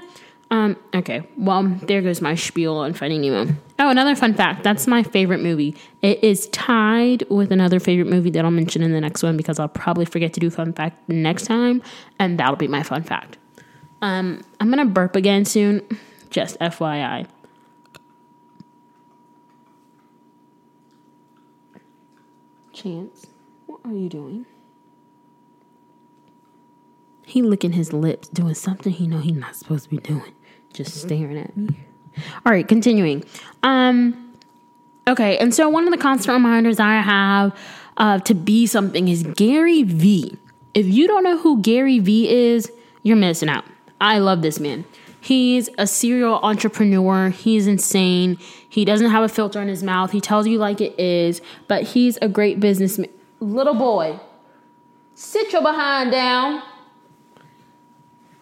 Um, 0.53 0.77
okay, 0.95 1.23
well, 1.39 1.63
there 1.85 2.03
goes 2.03 2.21
my 2.21 2.35
spiel 2.35 2.77
on 2.77 2.93
Finding 2.93 3.23
Nemo. 3.23 3.55
Oh, 3.79 3.89
another 3.89 4.15
fun 4.15 4.35
fact. 4.35 4.63
That's 4.63 4.87
my 4.87 5.03
favorite 5.03 5.41
movie. 5.41 5.75
It 6.03 6.23
is 6.23 6.47
tied 6.49 7.25
with 7.31 7.51
another 7.53 7.81
favorite 7.81 8.09
movie 8.09 8.29
that 8.29 8.45
I'll 8.45 8.51
mention 8.51 8.83
in 8.83 8.93
the 8.93 9.01
next 9.01 9.23
one 9.23 9.39
because 9.39 9.59
I'll 9.59 9.69
probably 9.69 10.05
forget 10.05 10.35
to 10.35 10.41
do 10.41 10.51
fun 10.51 10.75
fact 10.75 11.09
next 11.09 11.47
time, 11.47 11.83
and 12.19 12.39
that'll 12.39 12.57
be 12.57 12.69
my 12.69 12.83
fun 12.83 13.03
fact. 13.03 13.39
Um, 14.03 14.43
I'm 14.61 14.69
gonna 14.69 14.85
burp 14.85 15.17
again 15.17 15.47
soon, 15.47 15.89
just 16.29 16.59
FYI. 16.59 17.27
Chance, 22.75 23.27
what 23.65 23.81
are 23.87 23.95
you 23.95 24.11
doing? 24.11 24.45
He 27.25 27.41
licking 27.41 27.73
his 27.73 27.95
lips, 27.95 28.29
doing 28.29 28.53
something 28.53 28.93
he 28.93 29.07
know 29.07 29.21
he's 29.21 29.33
not 29.33 29.57
supposed 29.57 29.85
to 29.85 29.91
be 29.91 29.97
doing 29.97 30.35
just 30.73 31.03
staring 31.03 31.39
at 31.39 31.57
me. 31.57 31.77
All 32.45 32.53
right, 32.53 32.67
continuing. 32.67 33.25
Um, 33.63 34.35
okay, 35.07 35.39
and 35.39 35.55
so 35.55 35.69
one 35.69 35.85
of 35.85 35.91
the 35.91 35.99
constant 35.99 36.35
reminders 36.35 36.81
I 36.81 37.01
have 37.01 37.57
uh, 37.97 38.19
to 38.21 38.35
be 38.35 38.67
something 38.67 39.09
is 39.09 39.23
Gary 39.23 39.83
Vee. 39.83 40.37
If 40.75 40.87
you 40.87 41.07
don't 41.07 41.25
know 41.25 41.39
who 41.39 41.61
Gary 41.61 41.99
Vee 41.99 42.29
is, 42.29 42.71
you're 43.03 43.17
missing 43.17 43.49
out. 43.49 43.65
I 44.01 44.19
love 44.19 44.43
this 44.43 44.59
man. 44.59 44.85
He's 45.21 45.69
a 45.79 45.87
serial 45.87 46.41
entrepreneur. 46.43 47.29
He's 47.31 47.67
insane. 47.67 48.39
He 48.69 48.85
doesn't 48.85 49.11
have 49.11 49.23
a 49.23 49.29
filter 49.29 49.63
in 49.63 49.69
his 49.69 49.83
mouth. 49.83 50.11
He 50.11 50.21
tells 50.21 50.49
you 50.49 50.59
like 50.59 50.81
it 50.81 50.99
is, 50.99 51.41
but 51.69 51.85
he's 51.85 52.17
a 52.17 52.29
great 52.29 52.59
businessman. 52.59 53.11
Little 53.39 53.75
boy, 53.75 54.19
sit 55.15 55.53
your 55.53 55.63
behind 55.63 56.11
down. 56.11 56.63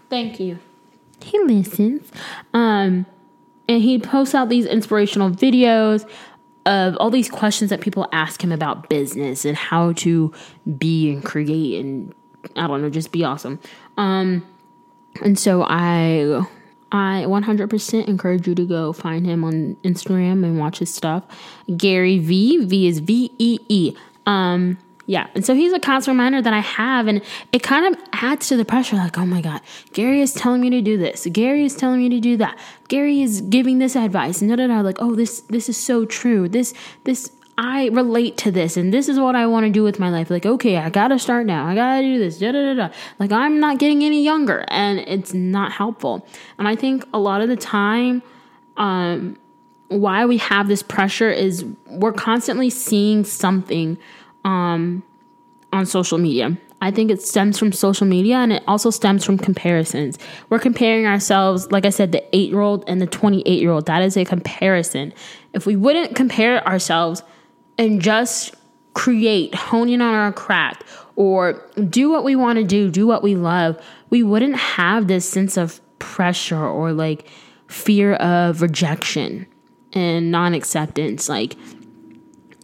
Thank 0.08 0.40
you 0.40 0.58
he 1.22 1.38
listens. 1.40 2.10
Um, 2.54 3.06
and 3.68 3.82
he 3.82 3.98
posts 3.98 4.34
out 4.34 4.48
these 4.48 4.66
inspirational 4.66 5.30
videos 5.30 6.08
of 6.66 6.96
all 6.96 7.10
these 7.10 7.30
questions 7.30 7.70
that 7.70 7.80
people 7.80 8.08
ask 8.12 8.42
him 8.42 8.52
about 8.52 8.88
business 8.88 9.44
and 9.44 9.56
how 9.56 9.92
to 9.92 10.32
be 10.78 11.10
and 11.10 11.24
create 11.24 11.82
and 11.82 12.14
I 12.56 12.66
don't 12.66 12.82
know, 12.82 12.90
just 12.90 13.12
be 13.12 13.24
awesome. 13.24 13.60
Um, 13.96 14.46
and 15.22 15.38
so 15.38 15.62
I 15.62 16.44
I 16.92 17.24
100% 17.28 18.08
encourage 18.08 18.48
you 18.48 18.54
to 18.56 18.66
go 18.66 18.92
find 18.92 19.24
him 19.24 19.44
on 19.44 19.76
Instagram 19.84 20.44
and 20.44 20.58
watch 20.58 20.78
his 20.78 20.92
stuff. 20.92 21.24
Gary 21.76 22.18
V. 22.18 22.64
V 22.64 22.88
is 22.88 22.98
V 22.98 23.32
E 23.38 23.58
E. 23.68 23.96
Um, 24.26 24.78
yeah. 25.10 25.26
And 25.34 25.44
so 25.44 25.56
he's 25.56 25.72
a 25.72 25.80
constant 25.80 26.14
reminder 26.14 26.40
that 26.40 26.52
I 26.52 26.60
have. 26.60 27.08
And 27.08 27.20
it 27.50 27.64
kind 27.64 27.92
of 27.92 28.00
adds 28.12 28.46
to 28.46 28.56
the 28.56 28.64
pressure 28.64 28.94
like, 28.94 29.18
oh 29.18 29.26
my 29.26 29.40
God, 29.40 29.60
Gary 29.92 30.20
is 30.20 30.32
telling 30.32 30.60
me 30.60 30.70
to 30.70 30.80
do 30.80 30.96
this. 30.96 31.26
Gary 31.32 31.64
is 31.64 31.74
telling 31.74 31.98
me 31.98 32.08
to 32.10 32.20
do 32.20 32.36
that. 32.36 32.56
Gary 32.86 33.20
is 33.20 33.40
giving 33.40 33.80
this 33.80 33.96
advice. 33.96 34.40
And 34.40 34.48
da 34.48 34.54
da 34.54 34.68
da. 34.68 34.82
Like, 34.82 34.98
oh, 35.00 35.16
this 35.16 35.40
this 35.48 35.68
is 35.68 35.76
so 35.76 36.04
true. 36.04 36.48
This 36.48 36.74
this 37.02 37.32
I 37.58 37.88
relate 37.88 38.36
to 38.36 38.52
this 38.52 38.76
and 38.76 38.94
this 38.94 39.08
is 39.08 39.18
what 39.18 39.34
I 39.34 39.48
want 39.48 39.66
to 39.66 39.72
do 39.72 39.82
with 39.82 39.98
my 39.98 40.10
life. 40.10 40.30
Like, 40.30 40.46
okay, 40.46 40.76
I 40.76 40.90
gotta 40.90 41.18
start 41.18 41.44
now. 41.44 41.66
I 41.66 41.74
gotta 41.74 42.02
do 42.02 42.16
this. 42.16 42.38
Da 42.38 42.52
da 42.52 42.72
da 42.72 42.74
da. 42.74 42.94
Like 43.18 43.32
I'm 43.32 43.58
not 43.58 43.80
getting 43.80 44.04
any 44.04 44.22
younger 44.22 44.64
and 44.68 45.00
it's 45.00 45.34
not 45.34 45.72
helpful. 45.72 46.24
And 46.56 46.68
I 46.68 46.76
think 46.76 47.04
a 47.12 47.18
lot 47.18 47.40
of 47.40 47.48
the 47.48 47.56
time, 47.56 48.22
um, 48.76 49.36
why 49.88 50.24
we 50.24 50.36
have 50.36 50.68
this 50.68 50.84
pressure 50.84 51.32
is 51.32 51.64
we're 51.88 52.12
constantly 52.12 52.70
seeing 52.70 53.24
something 53.24 53.98
um, 54.44 55.02
on 55.72 55.86
social 55.86 56.18
media. 56.18 56.56
I 56.82 56.90
think 56.90 57.10
it 57.10 57.20
stems 57.20 57.58
from 57.58 57.72
social 57.72 58.06
media 58.06 58.36
and 58.36 58.54
it 58.54 58.62
also 58.66 58.90
stems 58.90 59.24
from 59.24 59.36
comparisons. 59.36 60.18
We're 60.48 60.58
comparing 60.58 61.06
ourselves, 61.06 61.70
like 61.70 61.84
I 61.84 61.90
said, 61.90 62.12
the 62.12 62.24
eight 62.34 62.50
year 62.50 62.60
old 62.60 62.84
and 62.86 63.02
the 63.02 63.06
28 63.06 63.60
year 63.60 63.70
old. 63.70 63.86
That 63.86 64.02
is 64.02 64.16
a 64.16 64.24
comparison. 64.24 65.12
If 65.52 65.66
we 65.66 65.76
wouldn't 65.76 66.16
compare 66.16 66.66
ourselves 66.66 67.22
and 67.76 68.00
just 68.00 68.54
create, 68.94 69.54
hone 69.54 69.88
in 69.90 70.00
on 70.00 70.14
our 70.14 70.32
craft, 70.32 70.84
or 71.16 71.52
do 71.90 72.10
what 72.10 72.24
we 72.24 72.34
want 72.34 72.58
to 72.58 72.64
do, 72.64 72.90
do 72.90 73.06
what 73.06 73.22
we 73.22 73.34
love, 73.34 73.78
we 74.08 74.22
wouldn't 74.22 74.56
have 74.56 75.06
this 75.06 75.28
sense 75.28 75.58
of 75.58 75.80
pressure 75.98 76.64
or 76.64 76.92
like 76.92 77.28
fear 77.68 78.14
of 78.14 78.62
rejection 78.62 79.46
and 79.92 80.30
non 80.30 80.54
acceptance. 80.54 81.28
Like, 81.28 81.56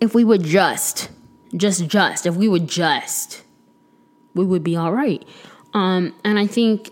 if 0.00 0.14
we 0.14 0.24
would 0.24 0.42
just 0.42 1.10
just 1.56 1.86
just. 1.88 2.26
If 2.26 2.36
we 2.36 2.48
would 2.48 2.68
just 2.68 3.42
we 4.36 4.44
would 4.44 4.62
be 4.62 4.76
all 4.76 4.92
right. 4.92 5.24
Um 5.74 6.14
and 6.24 6.38
i 6.38 6.46
think 6.46 6.90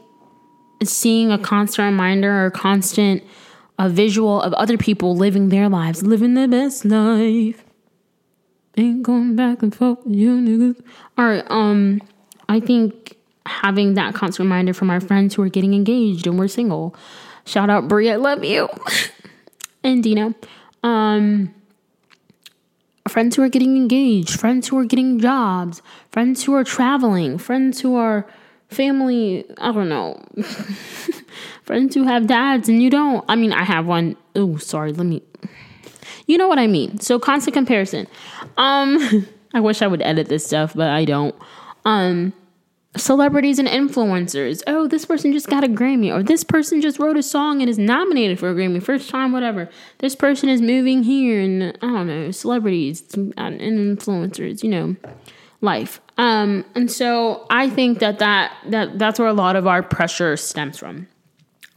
seeing 0.83 1.31
a 1.31 1.38
constant 1.38 1.87
reminder 1.87 2.44
or 2.44 2.50
constant 2.50 3.22
a 3.79 3.88
visual 3.88 4.40
of 4.42 4.53
other 4.55 4.77
people 4.77 5.16
living 5.16 5.48
their 5.48 5.68
lives 5.68 6.03
living 6.03 6.35
their 6.35 6.48
best 6.48 6.85
life. 6.85 7.64
Ain't 8.77 9.03
going 9.03 9.37
back 9.37 9.62
and 9.62 9.74
forth 9.74 9.98
you 10.07 10.31
niggas. 10.40 10.83
All 11.16 11.27
right 11.27 11.44
um 11.50 12.00
i 12.48 12.61
think 12.61 13.16
having 13.46 13.94
that 13.94 14.14
constant 14.14 14.46
reminder 14.46 14.72
from 14.72 14.90
our 14.90 15.00
friends 15.00 15.35
who 15.35 15.42
are 15.42 15.48
getting 15.48 15.74
engaged 15.74 16.27
and 16.27 16.38
we're 16.38 16.48
single. 16.48 16.96
Shout 17.44 17.70
out 17.70 17.88
brie 17.88 18.11
i 18.11 18.16
love 18.16 18.44
you. 18.44 18.68
And 19.87 20.03
dino. 20.03 20.35
Um 20.83 21.55
friends 23.09 23.37
who 23.37 23.43
are 23.43 23.49
getting 23.49 23.77
engaged, 23.77 24.38
friends 24.40 24.69
who 24.69 24.79
are 24.79 24.85
getting 24.85 25.19
jobs, 25.19 25.83
friends 26.11 26.45
who 26.45 26.55
are 26.55 26.64
traveling, 26.64 27.38
friends 27.38 27.81
who 27.81 27.97
are 27.97 28.27
family, 28.69 29.45
I 29.59 29.73
don't 29.73 29.88
know. 29.88 30.23
friends 31.62 31.95
who 31.95 32.05
have 32.05 32.27
dads 32.27 32.69
and 32.69 32.83
you 32.83 32.90
don't. 32.90 33.25
I 33.29 33.37
mean, 33.37 33.53
I 33.53 33.64
have 33.64 33.87
one. 33.87 34.17
Oh, 34.35 34.57
sorry, 34.57 34.93
let 34.93 35.07
me 35.07 35.23
You 36.27 36.38
know 36.38 36.49
what 36.49 36.59
I 36.59 36.67
mean. 36.67 36.99
So 37.01 37.19
constant 37.19 37.55
comparison. 37.55 38.07
Um 38.57 39.27
I 39.55 39.61
wish 39.61 39.83
I 39.83 39.87
would 39.87 40.03
edit 40.03 40.29
this 40.29 40.45
stuff, 40.45 40.75
but 40.75 40.88
I 40.88 41.05
don't. 41.05 41.35
Um 41.85 42.33
celebrities 42.96 43.59
and 43.59 43.68
influencers. 43.68 44.62
Oh, 44.66 44.87
this 44.87 45.04
person 45.04 45.33
just 45.33 45.48
got 45.48 45.64
a 45.64 45.68
Grammy, 45.68 46.14
or 46.14 46.22
this 46.22 46.44
person 46.44 46.80
just 46.80 46.98
wrote 46.98 47.16
a 47.16 47.22
song 47.22 47.61
and 47.61 47.68
is 47.68 47.78
nominated 47.78 48.38
for 48.38 48.50
a 48.50 48.54
Grammy, 48.54 48.83
first 48.83 49.11
time, 49.11 49.33
whatever. 49.33 49.68
This 49.98 50.14
person 50.14 50.48
is 50.48 50.61
moving 50.61 51.02
here, 51.02 51.40
and 51.40 51.76
I 51.83 51.87
don't 51.87 52.07
know, 52.07 52.30
celebrities 52.30 53.02
and 53.14 53.35
influencers, 53.35 54.62
you 54.62 54.70
know, 54.70 54.96
life. 55.61 56.00
Um, 56.18 56.64
and 56.74 56.90
so 56.90 57.46
I 57.50 57.68
think 57.68 57.98
that 57.98 58.20
that 58.20 58.52
that 58.66 58.98
that's 58.98 59.18
where 59.18 59.28
a 59.28 59.33
lot 59.33 59.57
of 59.57 59.66
our 59.66 59.83
pressure 59.83 60.37
stems 60.37 60.78
from. 60.78 61.09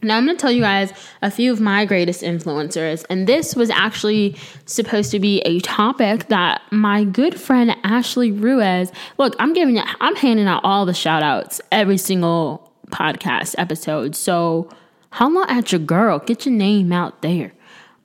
Now, 0.00 0.16
I'm 0.16 0.26
going 0.26 0.36
to 0.36 0.40
tell 0.40 0.52
you 0.52 0.62
guys 0.62 0.92
a 1.22 1.30
few 1.30 1.52
of 1.52 1.60
my 1.60 1.84
greatest 1.84 2.22
influencers. 2.22 3.04
And 3.10 3.26
this 3.26 3.56
was 3.56 3.68
actually 3.68 4.36
supposed 4.64 5.10
to 5.10 5.18
be 5.18 5.40
a 5.40 5.58
topic 5.60 6.28
that 6.28 6.62
my 6.70 7.02
good 7.02 7.38
friend 7.38 7.74
Ashley 7.82 8.30
Ruiz. 8.30 8.92
Look, 9.18 9.34
I'm 9.40 9.52
giving 9.54 9.76
it, 9.76 9.84
I'm 10.00 10.14
handing 10.14 10.46
out 10.46 10.60
all 10.62 10.86
the 10.86 10.94
shout 10.94 11.24
outs 11.24 11.60
every 11.72 11.98
single 11.98 12.72
podcast 12.90 13.56
episode. 13.58 14.14
So, 14.14 14.70
holla 15.10 15.46
at 15.48 15.72
your 15.72 15.80
girl, 15.80 16.20
get 16.20 16.46
your 16.46 16.54
name 16.54 16.92
out 16.92 17.22
there. 17.22 17.52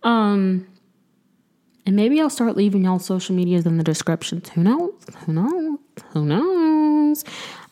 Um, 0.01 0.67
and 1.85 1.95
maybe 1.95 2.19
I'll 2.19 2.29
start 2.29 2.55
leaving 2.55 2.85
y'all 2.85 2.99
social 2.99 3.35
medias 3.35 3.65
in 3.65 3.77
the 3.77 3.83
descriptions. 3.83 4.49
Who 4.49 4.63
knows? 4.63 4.93
Who 5.25 5.33
knows? 5.33 5.79
Who 6.13 6.25
knows? 6.25 7.23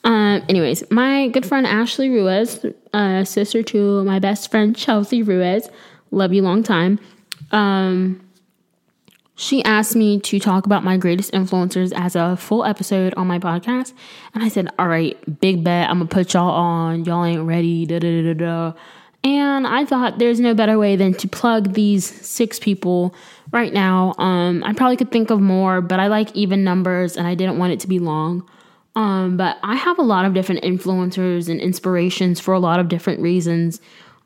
Um, 0.04 0.44
anyways, 0.50 0.90
my 0.90 1.28
good 1.28 1.46
friend 1.46 1.68
Ashley 1.68 2.10
Ruiz, 2.10 2.66
uh, 2.94 3.24
sister 3.24 3.62
to 3.64 4.04
my 4.04 4.20
best 4.20 4.50
friend 4.50 4.76
Chelsea 4.76 5.22
Ruiz, 5.22 5.70
love 6.10 6.34
you 6.34 6.42
long 6.42 6.64
time. 6.64 7.00
Um, 7.52 8.22
she 9.36 9.64
asked 9.64 9.96
me 9.96 10.20
to 10.20 10.40
talk 10.40 10.66
about 10.66 10.84
my 10.84 10.98
greatest 10.98 11.32
influencers 11.34 11.92
as 11.96 12.16
a 12.16 12.38
full 12.38 12.64
episode 12.64 13.14
on 13.16 13.28
my 13.28 13.40
podcast. 13.40 13.94
And 14.34 14.44
I 14.44 14.50
said, 14.50 14.70
All 14.78 14.88
right, 14.88 15.18
big 15.40 15.64
bet. 15.64 15.90
I'm 15.90 15.98
going 15.98 16.08
to 16.08 16.14
put 16.14 16.34
y'all 16.34 16.52
on. 16.52 17.06
Y'all 17.06 17.26
ain't 17.26 17.42
ready. 17.42 17.86
Da, 17.86 18.00
da, 18.00 18.22
da, 18.22 18.34
da. 18.34 18.74
And 19.24 19.68
I 19.68 19.86
thought 19.86 20.20
there's 20.20 20.40
no 20.40 20.54
better 20.54 20.78
way 20.78 20.96
than 20.96 21.14
to 21.16 21.28
plug 21.28 21.74
these 21.74 22.06
six 22.06 22.60
people 22.60 23.16
right 23.52 23.74
now. 23.74 24.14
Um, 24.18 24.64
I 24.64 24.74
probably 24.74 24.98
could 24.98 25.12
think 25.12 25.30
of 25.30 25.40
more, 25.40 25.82
but 25.82 26.00
I 26.00 26.08
like 26.08 26.36
even 26.36 26.64
numbers 26.64 27.18
and 27.18 27.28
I 27.28 27.36
didn't 27.36 27.58
want 27.58 27.74
it 27.74 27.80
to 27.82 27.88
be 27.88 28.00
long. 28.00 28.48
Um, 28.96 29.38
but 29.38 29.58
I 29.64 29.76
have 29.76 30.00
a 30.00 30.04
lot 30.04 30.26
of 30.26 30.34
different 30.34 30.64
influencers 30.64 31.48
and 31.48 31.62
inspirations 31.62 32.40
for 32.40 32.54
a 32.54 32.60
lot 32.60 32.80
of 32.80 32.90
different 32.90 33.22
reasons. 33.22 33.80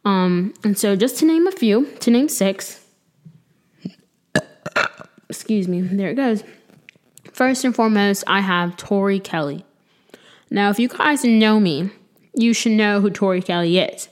Um, 0.04 0.54
and 0.64 0.78
so, 0.78 0.96
just 0.96 1.18
to 1.20 1.26
name 1.26 1.48
a 1.48 1.52
few, 1.52 1.86
to 2.00 2.12
name 2.12 2.30
six, 2.30 2.84
excuse 5.30 5.68
me, 5.68 5.82
there 5.82 6.10
it 6.10 6.16
goes. 6.16 6.44
First 7.32 7.64
and 7.64 7.76
foremost, 7.76 8.24
I 8.28 8.42
have 8.42 8.78
Tori 8.78 9.20
Kelly. 9.20 9.66
Now, 10.50 10.70
if 10.70 10.80
you 10.80 10.88
guys 10.88 11.24
know 11.24 11.60
me, 11.60 11.90
you 12.34 12.54
should 12.54 12.74
know 12.74 13.02
who 13.02 13.10
Tori 13.10 13.42
Kelly 13.42 13.78
is. 13.78 14.10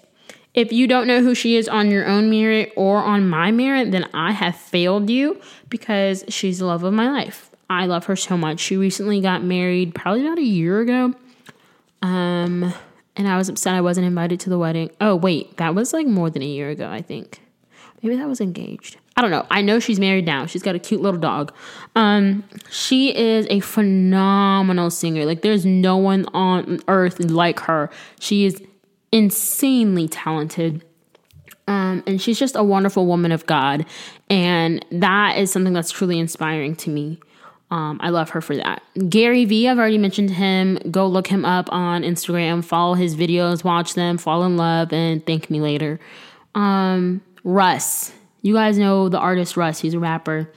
If 0.54 0.72
you 0.72 0.88
don't 0.88 1.08
know 1.08 1.22
who 1.22 1.34
she 1.34 1.56
is 1.56 1.68
on 1.68 1.90
your 1.90 2.06
own 2.06 2.30
merit 2.30 2.74
or 2.76 2.98
on 2.98 3.28
my 3.28 3.52
merit, 3.52 3.92
then 3.92 4.08
I 4.14 4.34
have 4.34 4.56
failed 4.56 5.10
you 5.10 5.42
because 5.70 6.24
she's 6.28 6.60
the 6.60 6.66
love 6.66 6.84
of 6.84 6.94
my 6.94 7.10
life. 7.10 7.50
I 7.70 7.86
love 7.86 8.06
her 8.06 8.16
so 8.16 8.38
much. 8.38 8.60
She 8.60 8.78
recently 8.78 9.22
got 9.22 9.44
married 9.44 9.96
probably 9.96 10.26
about 10.26 10.38
a 10.38 10.44
year 10.44 10.82
ago. 10.82 11.14
Um, 12.02 12.74
and 13.16 13.28
I 13.28 13.38
was 13.38 13.50
upset 13.50 13.76
I 13.76 13.82
wasn't 13.82 14.08
invited 14.08 14.40
to 14.42 14.50
the 14.50 14.58
wedding. 14.58 14.92
Oh, 15.00 15.16
wait, 15.16 15.58
that 15.58 15.76
was 15.76 15.94
like 15.94 16.08
more 16.08 16.30
than 16.30 16.42
a 16.42 16.48
year 16.48 16.70
ago, 16.70 16.90
I 16.90 17.02
think. 17.02 17.40
Maybe 18.02 18.18
that 18.18 18.28
was 18.28 18.42
engaged. 18.42 18.98
I 19.16 19.22
don't 19.22 19.32
know. 19.32 19.46
I 19.50 19.62
know 19.62 19.80
she's 19.80 20.00
married 20.00 20.26
now. 20.26 20.46
She's 20.46 20.64
got 20.64 20.76
a 20.76 20.80
cute 20.80 21.02
little 21.02 21.20
dog. 21.20 21.54
Um, 21.96 22.44
she 22.70 23.16
is 23.16 23.48
a 23.50 23.62
phenomenal 23.62 24.90
singer. 24.90 25.26
Like 25.26 25.42
there's 25.42 25.66
no 25.66 25.96
one 25.98 26.26
on 26.34 26.82
earth 26.90 27.20
like 27.20 27.62
her. 27.62 27.90
She 28.20 28.46
is 28.46 28.62
insanely 29.14 30.08
talented. 30.10 30.84
Um, 31.66 32.04
and 32.06 32.22
she's 32.22 32.38
just 32.38 32.58
a 32.58 32.64
wonderful 32.64 33.06
woman 33.06 33.32
of 33.32 33.46
God. 33.46 33.86
And 34.30 34.86
that 34.92 35.38
is 35.38 35.52
something 35.52 35.72
that's 35.72 35.92
truly 35.92 36.20
inspiring 36.20 36.76
to 36.78 36.90
me. 36.90 37.20
Um, 37.74 37.98
I 38.04 38.10
love 38.10 38.30
her 38.30 38.42
for 38.42 38.56
that. 38.56 38.84
Gary 39.10 39.46
Vee, 39.46 39.68
I've 39.68 39.80
already 39.80 39.98
mentioned 39.98 40.30
him. 40.30 40.78
Go 40.92 41.08
look 41.08 41.26
him 41.26 41.44
up 41.44 41.70
on 41.72 42.04
Instagram, 42.04 42.64
follow 42.64 42.94
his 42.94 43.16
videos, 43.16 43.64
watch 43.64 43.96
them, 43.96 44.20
fall 44.20 44.44
in 44.44 44.58
love, 44.58 44.94
and 44.94 45.26
thank 45.26 45.50
me 45.50 45.60
later. 45.60 46.00
Um, 46.54 47.22
Russ, 47.44 48.14
you 48.44 48.54
guys 48.54 48.78
know 48.78 49.10
the 49.10 49.18
artist 49.18 49.58
Russ. 49.58 49.80
He's 49.80 49.96
a 49.96 50.00
rapper, 50.00 50.52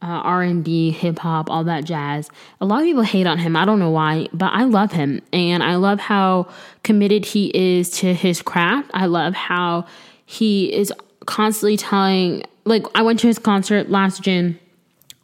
uh, 0.00 0.06
R&B, 0.06 0.92
hip 0.92 1.18
hop, 1.18 1.50
all 1.50 1.64
that 1.64 1.84
jazz. 1.84 2.30
A 2.58 2.64
lot 2.64 2.78
of 2.78 2.84
people 2.84 3.02
hate 3.02 3.26
on 3.26 3.36
him. 3.36 3.54
I 3.54 3.66
don't 3.66 3.78
know 3.78 3.90
why, 3.90 4.28
but 4.32 4.54
I 4.54 4.64
love 4.64 4.92
him, 4.92 5.20
and 5.30 5.62
I 5.62 5.74
love 5.74 6.00
how 6.00 6.48
committed 6.84 7.26
he 7.26 7.50
is 7.54 7.90
to 7.98 8.14
his 8.14 8.40
craft. 8.40 8.90
I 8.94 9.04
love 9.04 9.34
how 9.34 9.84
he 10.24 10.72
is 10.72 10.90
constantly 11.26 11.76
telling. 11.76 12.44
Like 12.64 12.86
I 12.94 13.02
went 13.02 13.18
to 13.20 13.26
his 13.26 13.38
concert 13.38 13.90
last 13.90 14.22
June 14.22 14.58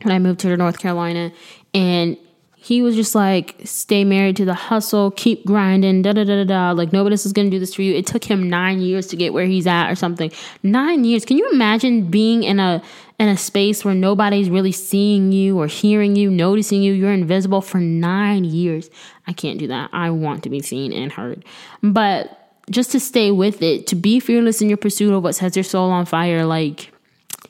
when 0.03 0.15
I 0.15 0.19
moved 0.19 0.41
to 0.41 0.57
North 0.57 0.79
Carolina, 0.79 1.33
and 1.75 2.17
he 2.61 2.83
was 2.83 2.97
just 2.97 3.15
like, 3.15 3.57
stay 3.65 4.05
married 4.05 4.37
to 4.37 4.45
the 4.45 4.55
hustle, 4.55 5.13
keep 5.13 5.47
grinding, 5.47 6.03
da 6.03 6.13
da 6.13 6.25
da 6.25 6.43
da 6.43 6.45
da. 6.45 6.73
Like 6.73 6.93
nobody 6.93 7.15
else 7.15 7.25
is 7.25 7.33
gonna 7.33 7.51
do 7.51 7.59
this 7.59 7.75
for 7.75 7.83
you. 7.83 7.95
It 7.95 8.07
took 8.07 8.25
him 8.25 8.51
nine 8.51 8.81
years 8.81 9.07
to 9.09 9.17
get 9.17 9.33
where 9.33 9.47
he's 9.47 9.67
at 9.67 9.91
or 9.91 9.95
something. 9.95 10.33
Nine 10.63 11.05
years. 11.05 11.25
Can 11.25 11.39
you 11.39 11.49
imagine 11.51 12.11
being 12.11 12.43
in 12.43 12.59
a 12.59 12.83
in 13.19 13.29
a 13.29 13.37
space 13.37 13.85
where 13.85 13.95
nobody's 13.95 14.49
really 14.49 14.73
seeing 14.73 15.33
you 15.33 15.59
or 15.59 15.67
hearing 15.67 16.15
you, 16.15 16.31
noticing 16.31 16.83
you, 16.83 16.93
you're 16.93 17.13
invisible 17.13 17.61
for 17.61 17.79
nine 17.79 18.45
years. 18.45 18.91
I 19.27 19.33
can't 19.33 19.59
do 19.59 19.67
that. 19.69 19.91
I 19.93 20.11
want 20.11 20.45
to 20.45 20.51
be 20.51 20.61
seen 20.61 20.93
and 20.93 21.11
heard. 21.11 21.45
But 21.83 22.53
just 22.71 22.93
to 22.93 23.01
stay 23.01 23.31
with 23.31 23.61
it, 23.61 23.87
to 23.89 23.97
be 23.97 24.21
fearless 24.21 24.63
in 24.63 24.69
your 24.69 24.79
pursuit 24.79 25.13
of 25.13 25.23
what 25.23 25.35
sets 25.35 25.57
your 25.57 25.65
soul 25.65 25.91
on 25.91 26.07
fire, 26.07 26.45
like 26.45 26.93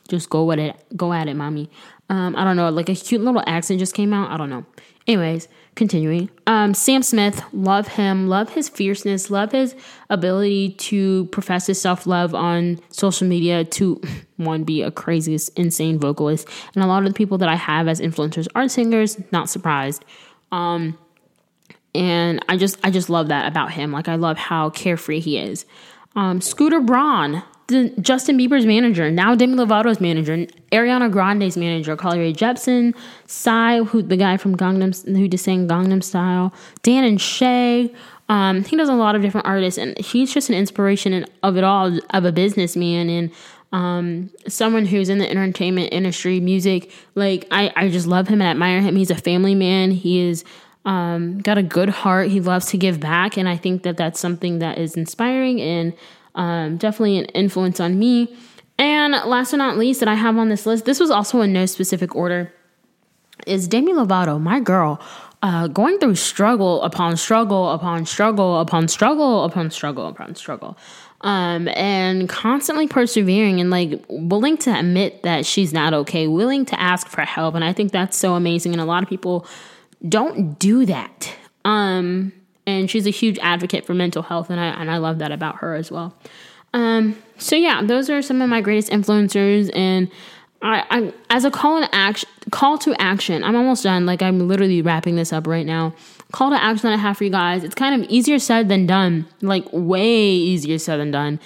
just 0.08 0.30
go 0.30 0.50
at 0.52 0.58
it, 0.58 0.76
go 0.96 1.12
at 1.12 1.28
it, 1.28 1.34
mommy. 1.34 1.70
Um, 2.08 2.36
I 2.36 2.44
don't 2.44 2.56
know, 2.56 2.70
like 2.70 2.88
a 2.88 2.94
cute 2.94 3.20
little 3.20 3.42
accent 3.46 3.80
just 3.80 3.94
came 3.94 4.12
out. 4.12 4.30
I 4.30 4.36
don't 4.36 4.48
know. 4.48 4.64
Anyways, 5.06 5.48
continuing. 5.74 6.28
Um, 6.46 6.74
Sam 6.74 7.02
Smith, 7.02 7.42
love 7.52 7.88
him, 7.88 8.28
love 8.28 8.50
his 8.50 8.68
fierceness, 8.68 9.30
love 9.30 9.52
his 9.52 9.74
ability 10.10 10.70
to 10.72 11.26
profess 11.26 11.66
his 11.66 11.80
self 11.80 12.06
love 12.06 12.34
on 12.34 12.78
social 12.90 13.26
media 13.26 13.64
to 13.64 14.00
one 14.36 14.64
be 14.64 14.82
a 14.82 14.90
crazy, 14.90 15.38
insane 15.56 15.98
vocalist. 15.98 16.48
And 16.74 16.82
a 16.82 16.86
lot 16.86 17.04
of 17.04 17.08
the 17.08 17.14
people 17.14 17.38
that 17.38 17.48
I 17.48 17.54
have 17.54 17.88
as 17.88 18.00
influencers 18.00 18.48
are 18.54 18.68
singers. 18.68 19.18
Not 19.32 19.48
surprised. 19.48 20.04
Um, 20.52 20.98
and 21.94 22.44
I 22.48 22.56
just 22.56 22.78
I 22.84 22.90
just 22.90 23.08
love 23.08 23.28
that 23.28 23.48
about 23.48 23.72
him. 23.72 23.92
Like 23.92 24.08
I 24.08 24.16
love 24.16 24.36
how 24.36 24.70
carefree 24.70 25.20
he 25.20 25.38
is. 25.38 25.64
Um, 26.18 26.40
Scooter 26.40 26.80
Braun, 26.80 27.44
the 27.68 27.90
Justin 28.00 28.36
Bieber's 28.36 28.66
manager, 28.66 29.08
now 29.08 29.36
Demi 29.36 29.54
Lovato's 29.54 30.00
manager, 30.00 30.46
Ariana 30.72 31.12
Grande's 31.12 31.56
manager, 31.56 31.94
Rae 31.94 32.32
Jepsen, 32.32 32.92
Psy, 33.28 33.84
who 33.84 34.02
the 34.02 34.16
guy 34.16 34.36
from 34.36 34.56
Gangnam, 34.56 35.16
who 35.16 35.28
just 35.28 35.44
sang 35.44 35.68
Gangnam 35.68 36.02
Style, 36.02 36.52
Dan 36.82 37.04
and 37.04 37.20
Shay. 37.20 37.94
Um, 38.28 38.64
he 38.64 38.76
does 38.76 38.88
a 38.88 38.94
lot 38.94 39.14
of 39.14 39.22
different 39.22 39.46
artists, 39.46 39.78
and 39.78 39.96
he's 39.96 40.34
just 40.34 40.48
an 40.48 40.56
inspiration 40.56 41.24
of 41.44 41.56
it 41.56 41.62
all 41.62 41.96
of 42.10 42.24
a 42.24 42.32
businessman 42.32 43.08
and 43.08 43.30
um, 43.70 44.30
someone 44.48 44.86
who's 44.86 45.08
in 45.08 45.18
the 45.18 45.30
entertainment 45.30 45.92
industry, 45.92 46.40
music. 46.40 46.90
Like 47.14 47.46
I, 47.52 47.72
I 47.76 47.90
just 47.90 48.08
love 48.08 48.26
him 48.26 48.40
and 48.40 48.50
admire 48.50 48.80
him. 48.80 48.96
He's 48.96 49.12
a 49.12 49.14
family 49.14 49.54
man. 49.54 49.92
He 49.92 50.18
is 50.28 50.44
um, 50.84 51.38
got 51.38 51.58
a 51.58 51.62
good 51.62 51.88
heart. 51.88 52.28
He 52.28 52.40
loves 52.40 52.66
to 52.66 52.78
give 52.78 53.00
back, 53.00 53.36
and 53.36 53.48
I 53.48 53.56
think 53.56 53.82
that 53.82 53.96
that's 53.96 54.20
something 54.20 54.58
that 54.60 54.78
is 54.78 54.96
inspiring 54.96 55.60
and 55.60 55.92
um, 56.34 56.76
definitely 56.76 57.18
an 57.18 57.26
influence 57.26 57.80
on 57.80 57.98
me. 57.98 58.34
And 58.78 59.12
last 59.12 59.50
but 59.50 59.56
not 59.56 59.76
least, 59.76 60.00
that 60.00 60.08
I 60.08 60.14
have 60.14 60.36
on 60.38 60.48
this 60.48 60.64
list, 60.64 60.84
this 60.84 61.00
was 61.00 61.10
also 61.10 61.40
in 61.40 61.52
no 61.52 61.66
specific 61.66 62.14
order, 62.14 62.52
is 63.46 63.66
Demi 63.66 63.92
Lovato, 63.92 64.40
my 64.40 64.60
girl, 64.60 65.00
uh, 65.42 65.68
going 65.68 65.98
through 65.98 66.16
struggle 66.16 66.82
upon 66.82 67.16
struggle 67.16 67.70
upon 67.70 68.06
struggle 68.06 68.60
upon 68.60 68.88
struggle 68.88 69.44
upon 69.44 69.70
struggle 69.70 70.06
upon 70.06 70.34
struggle. 70.34 70.76
Um, 71.20 71.66
and 71.68 72.28
constantly 72.28 72.86
persevering 72.86 73.60
and 73.60 73.70
like 73.70 74.04
willing 74.08 74.56
to 74.58 74.78
admit 74.78 75.24
that 75.24 75.44
she's 75.44 75.72
not 75.72 75.92
okay, 75.92 76.28
willing 76.28 76.64
to 76.66 76.80
ask 76.80 77.08
for 77.08 77.22
help. 77.22 77.56
And 77.56 77.64
I 77.64 77.72
think 77.72 77.90
that's 77.90 78.16
so 78.16 78.34
amazing. 78.34 78.72
And 78.72 78.80
a 78.80 78.84
lot 78.84 79.02
of 79.02 79.08
people 79.08 79.44
don't 80.06 80.58
do 80.58 80.86
that. 80.86 81.34
Um, 81.64 82.32
and 82.66 82.90
she's 82.90 83.06
a 83.06 83.10
huge 83.10 83.38
advocate 83.40 83.86
for 83.86 83.94
mental 83.94 84.22
health, 84.22 84.50
and 84.50 84.60
I 84.60 84.66
and 84.66 84.90
I 84.90 84.98
love 84.98 85.18
that 85.18 85.32
about 85.32 85.56
her 85.56 85.74
as 85.74 85.90
well. 85.90 86.14
Um, 86.74 87.20
so 87.38 87.56
yeah, 87.56 87.82
those 87.82 88.10
are 88.10 88.20
some 88.20 88.42
of 88.42 88.48
my 88.48 88.60
greatest 88.60 88.90
influencers, 88.90 89.70
and 89.74 90.10
I, 90.60 90.84
I 90.90 91.12
as 91.30 91.44
a 91.44 91.50
call 91.50 91.80
to 91.80 91.94
action, 91.94 92.28
call 92.50 92.78
to 92.78 92.94
action. 93.00 93.42
I'm 93.42 93.56
almost 93.56 93.82
done. 93.82 94.06
Like 94.06 94.22
I'm 94.22 94.46
literally 94.46 94.82
wrapping 94.82 95.16
this 95.16 95.32
up 95.32 95.46
right 95.46 95.66
now. 95.66 95.94
Call 96.32 96.50
to 96.50 96.62
action 96.62 96.90
that 96.90 96.94
I 96.94 97.00
have 97.00 97.16
for 97.16 97.24
you 97.24 97.30
guys. 97.30 97.64
It's 97.64 97.74
kind 97.74 98.00
of 98.00 98.08
easier 98.10 98.38
said 98.38 98.68
than 98.68 98.86
done. 98.86 99.26
Like 99.40 99.64
way 99.72 100.16
easier 100.30 100.78
said 100.78 101.00
than 101.00 101.10
done. 101.10 101.40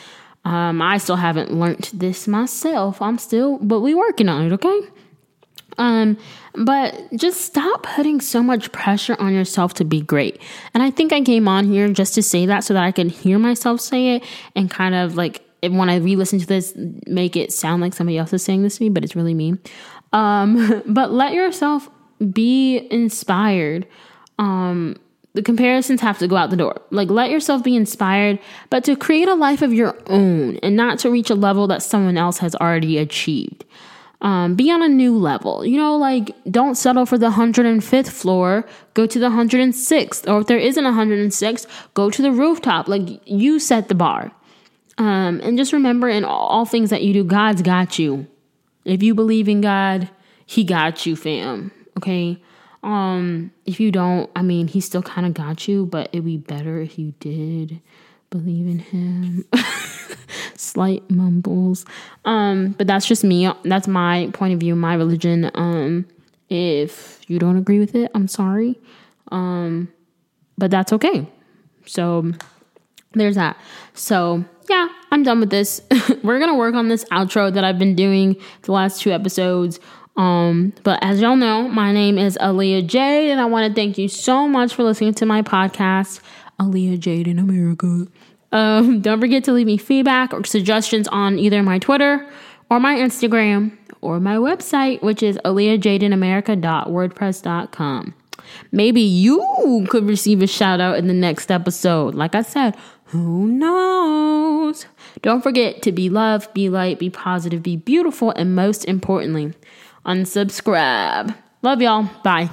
Um, 0.44 0.82
I 0.82 0.98
still 0.98 1.16
haven't 1.16 1.52
learned 1.52 1.90
this 1.94 2.26
myself. 2.26 3.00
I'm 3.00 3.18
still, 3.18 3.58
but 3.58 3.80
we 3.80 3.94
working 3.94 4.28
on 4.28 4.46
it. 4.46 4.52
Okay. 4.52 4.80
Um, 5.78 6.18
but 6.54 6.94
just 7.16 7.40
stop 7.40 7.82
putting 7.82 8.20
so 8.20 8.42
much 8.42 8.72
pressure 8.72 9.16
on 9.18 9.32
yourself 9.32 9.74
to 9.74 9.84
be 9.84 10.00
great. 10.00 10.40
And 10.74 10.82
I 10.82 10.90
think 10.90 11.12
I 11.12 11.22
came 11.22 11.48
on 11.48 11.64
here 11.64 11.88
just 11.88 12.14
to 12.14 12.22
say 12.22 12.46
that 12.46 12.64
so 12.64 12.74
that 12.74 12.82
I 12.82 12.92
could 12.92 13.10
hear 13.10 13.38
myself 13.38 13.80
say 13.80 14.16
it 14.16 14.24
and 14.54 14.70
kind 14.70 14.94
of 14.94 15.16
like 15.16 15.42
when 15.62 15.88
I 15.88 15.96
re-listen 15.96 16.40
to 16.40 16.46
this, 16.46 16.74
make 17.06 17.36
it 17.36 17.52
sound 17.52 17.82
like 17.82 17.94
somebody 17.94 18.18
else 18.18 18.32
is 18.32 18.42
saying 18.42 18.62
this 18.62 18.78
to 18.78 18.84
me, 18.84 18.88
but 18.88 19.04
it's 19.04 19.14
really 19.14 19.34
me. 19.34 19.54
Um, 20.12 20.82
but 20.86 21.12
let 21.12 21.34
yourself 21.34 21.88
be 22.32 22.88
inspired. 22.90 23.86
Um, 24.38 24.96
the 25.34 25.42
comparisons 25.42 26.00
have 26.00 26.18
to 26.18 26.28
go 26.28 26.36
out 26.36 26.50
the 26.50 26.56
door. 26.56 26.80
Like, 26.90 27.08
let 27.10 27.30
yourself 27.30 27.62
be 27.62 27.74
inspired, 27.74 28.38
but 28.70 28.84
to 28.84 28.96
create 28.96 29.28
a 29.28 29.34
life 29.34 29.62
of 29.62 29.72
your 29.72 29.96
own 30.06 30.56
and 30.58 30.76
not 30.76 30.98
to 31.00 31.10
reach 31.10 31.30
a 31.30 31.34
level 31.34 31.66
that 31.68 31.82
someone 31.82 32.18
else 32.18 32.38
has 32.38 32.54
already 32.56 32.98
achieved. 32.98 33.64
Um, 34.22 34.54
be 34.54 34.70
on 34.70 34.82
a 34.82 34.88
new 34.88 35.18
level. 35.18 35.66
You 35.66 35.78
know, 35.78 35.96
like 35.96 36.30
don't 36.50 36.76
settle 36.76 37.06
for 37.06 37.18
the 37.18 37.30
105th 37.30 38.08
floor, 38.08 38.64
go 38.94 39.04
to 39.04 39.18
the 39.18 39.28
106th. 39.28 40.30
Or 40.30 40.40
if 40.40 40.46
there 40.46 40.58
isn't 40.58 40.86
a 40.86 40.90
106th, 40.90 41.66
go 41.94 42.08
to 42.08 42.22
the 42.22 42.30
rooftop. 42.30 42.86
Like 42.88 43.20
you 43.26 43.58
set 43.58 43.88
the 43.88 43.96
bar. 43.96 44.30
Um, 44.96 45.40
and 45.42 45.58
just 45.58 45.72
remember 45.72 46.08
in 46.08 46.24
all, 46.24 46.46
all 46.46 46.64
things 46.64 46.90
that 46.90 47.02
you 47.02 47.12
do, 47.12 47.24
God's 47.24 47.62
got 47.62 47.98
you. 47.98 48.28
If 48.84 49.02
you 49.02 49.14
believe 49.14 49.48
in 49.48 49.60
God, 49.60 50.08
He 50.46 50.62
got 50.62 51.04
you, 51.04 51.16
fam. 51.16 51.72
Okay. 51.98 52.40
Um, 52.84 53.52
if 53.64 53.80
you 53.80 53.90
don't, 53.90 54.30
I 54.36 54.42
mean, 54.42 54.68
He 54.68 54.80
still 54.80 55.02
kind 55.02 55.26
of 55.26 55.34
got 55.34 55.66
you, 55.66 55.86
but 55.86 56.10
it'd 56.12 56.24
be 56.24 56.36
better 56.36 56.80
if 56.80 56.98
you 56.98 57.14
did 57.18 57.80
believe 58.30 58.66
in 58.66 58.78
Him. 58.78 59.44
slight 60.56 61.08
mumbles. 61.10 61.84
Um, 62.24 62.72
but 62.78 62.86
that's 62.86 63.06
just 63.06 63.24
me. 63.24 63.50
That's 63.64 63.88
my 63.88 64.30
point 64.32 64.54
of 64.54 64.60
view, 64.60 64.74
my 64.74 64.94
religion. 64.94 65.50
Um, 65.54 66.06
if 66.48 67.20
you 67.28 67.38
don't 67.38 67.56
agree 67.56 67.78
with 67.78 67.94
it, 67.94 68.10
I'm 68.14 68.28
sorry. 68.28 68.78
Um, 69.30 69.92
but 70.58 70.70
that's 70.70 70.92
okay. 70.92 71.26
So 71.86 72.32
there's 73.12 73.36
that. 73.36 73.56
So 73.94 74.44
yeah, 74.68 74.88
I'm 75.10 75.22
done 75.22 75.40
with 75.40 75.50
this. 75.50 75.82
We're 76.22 76.38
gonna 76.38 76.56
work 76.56 76.74
on 76.74 76.88
this 76.88 77.04
outro 77.06 77.52
that 77.52 77.64
I've 77.64 77.78
been 77.78 77.94
doing 77.94 78.36
the 78.62 78.72
last 78.72 79.00
two 79.00 79.12
episodes. 79.12 79.80
Um, 80.16 80.74
but 80.82 80.98
as 81.02 81.20
y'all 81.20 81.36
know, 81.36 81.68
my 81.68 81.92
name 81.92 82.18
is 82.18 82.36
Aaliyah 82.38 82.86
Jade, 82.86 83.30
and 83.30 83.40
I 83.40 83.46
want 83.46 83.68
to 83.68 83.74
thank 83.74 83.96
you 83.96 84.08
so 84.08 84.46
much 84.46 84.74
for 84.74 84.82
listening 84.82 85.14
to 85.14 85.26
my 85.26 85.42
podcast, 85.42 86.20
Aaliyah 86.60 86.98
Jade 86.98 87.28
in 87.28 87.38
America. 87.38 88.06
Um, 88.52 89.00
don't 89.00 89.20
forget 89.20 89.44
to 89.44 89.52
leave 89.52 89.66
me 89.66 89.78
feedback 89.78 90.32
or 90.32 90.44
suggestions 90.44 91.08
on 91.08 91.38
either 91.38 91.62
my 91.62 91.78
Twitter 91.78 92.26
or 92.70 92.80
my 92.80 92.96
Instagram 92.96 93.76
or 94.00 94.20
my 94.20 94.36
website, 94.36 95.02
which 95.02 95.22
is 95.22 95.38
aaliyahjadeinamerica.wordpress.com. 95.44 98.14
Maybe 98.70 99.00
you 99.00 99.86
could 99.88 100.06
receive 100.06 100.42
a 100.42 100.46
shout 100.46 100.80
out 100.80 100.98
in 100.98 101.06
the 101.06 101.14
next 101.14 101.50
episode. 101.50 102.14
Like 102.14 102.34
I 102.34 102.42
said, 102.42 102.76
who 103.06 103.46
knows? 103.46 104.86
Don't 105.20 105.42
forget 105.42 105.82
to 105.82 105.92
be 105.92 106.08
loved, 106.08 106.52
be 106.54 106.68
light, 106.68 106.98
be 106.98 107.10
positive, 107.10 107.62
be 107.62 107.76
beautiful, 107.76 108.30
and 108.30 108.54
most 108.54 108.84
importantly, 108.86 109.52
unsubscribe. 110.04 111.36
Love 111.62 111.82
y'all. 111.82 112.10
Bye. 112.24 112.50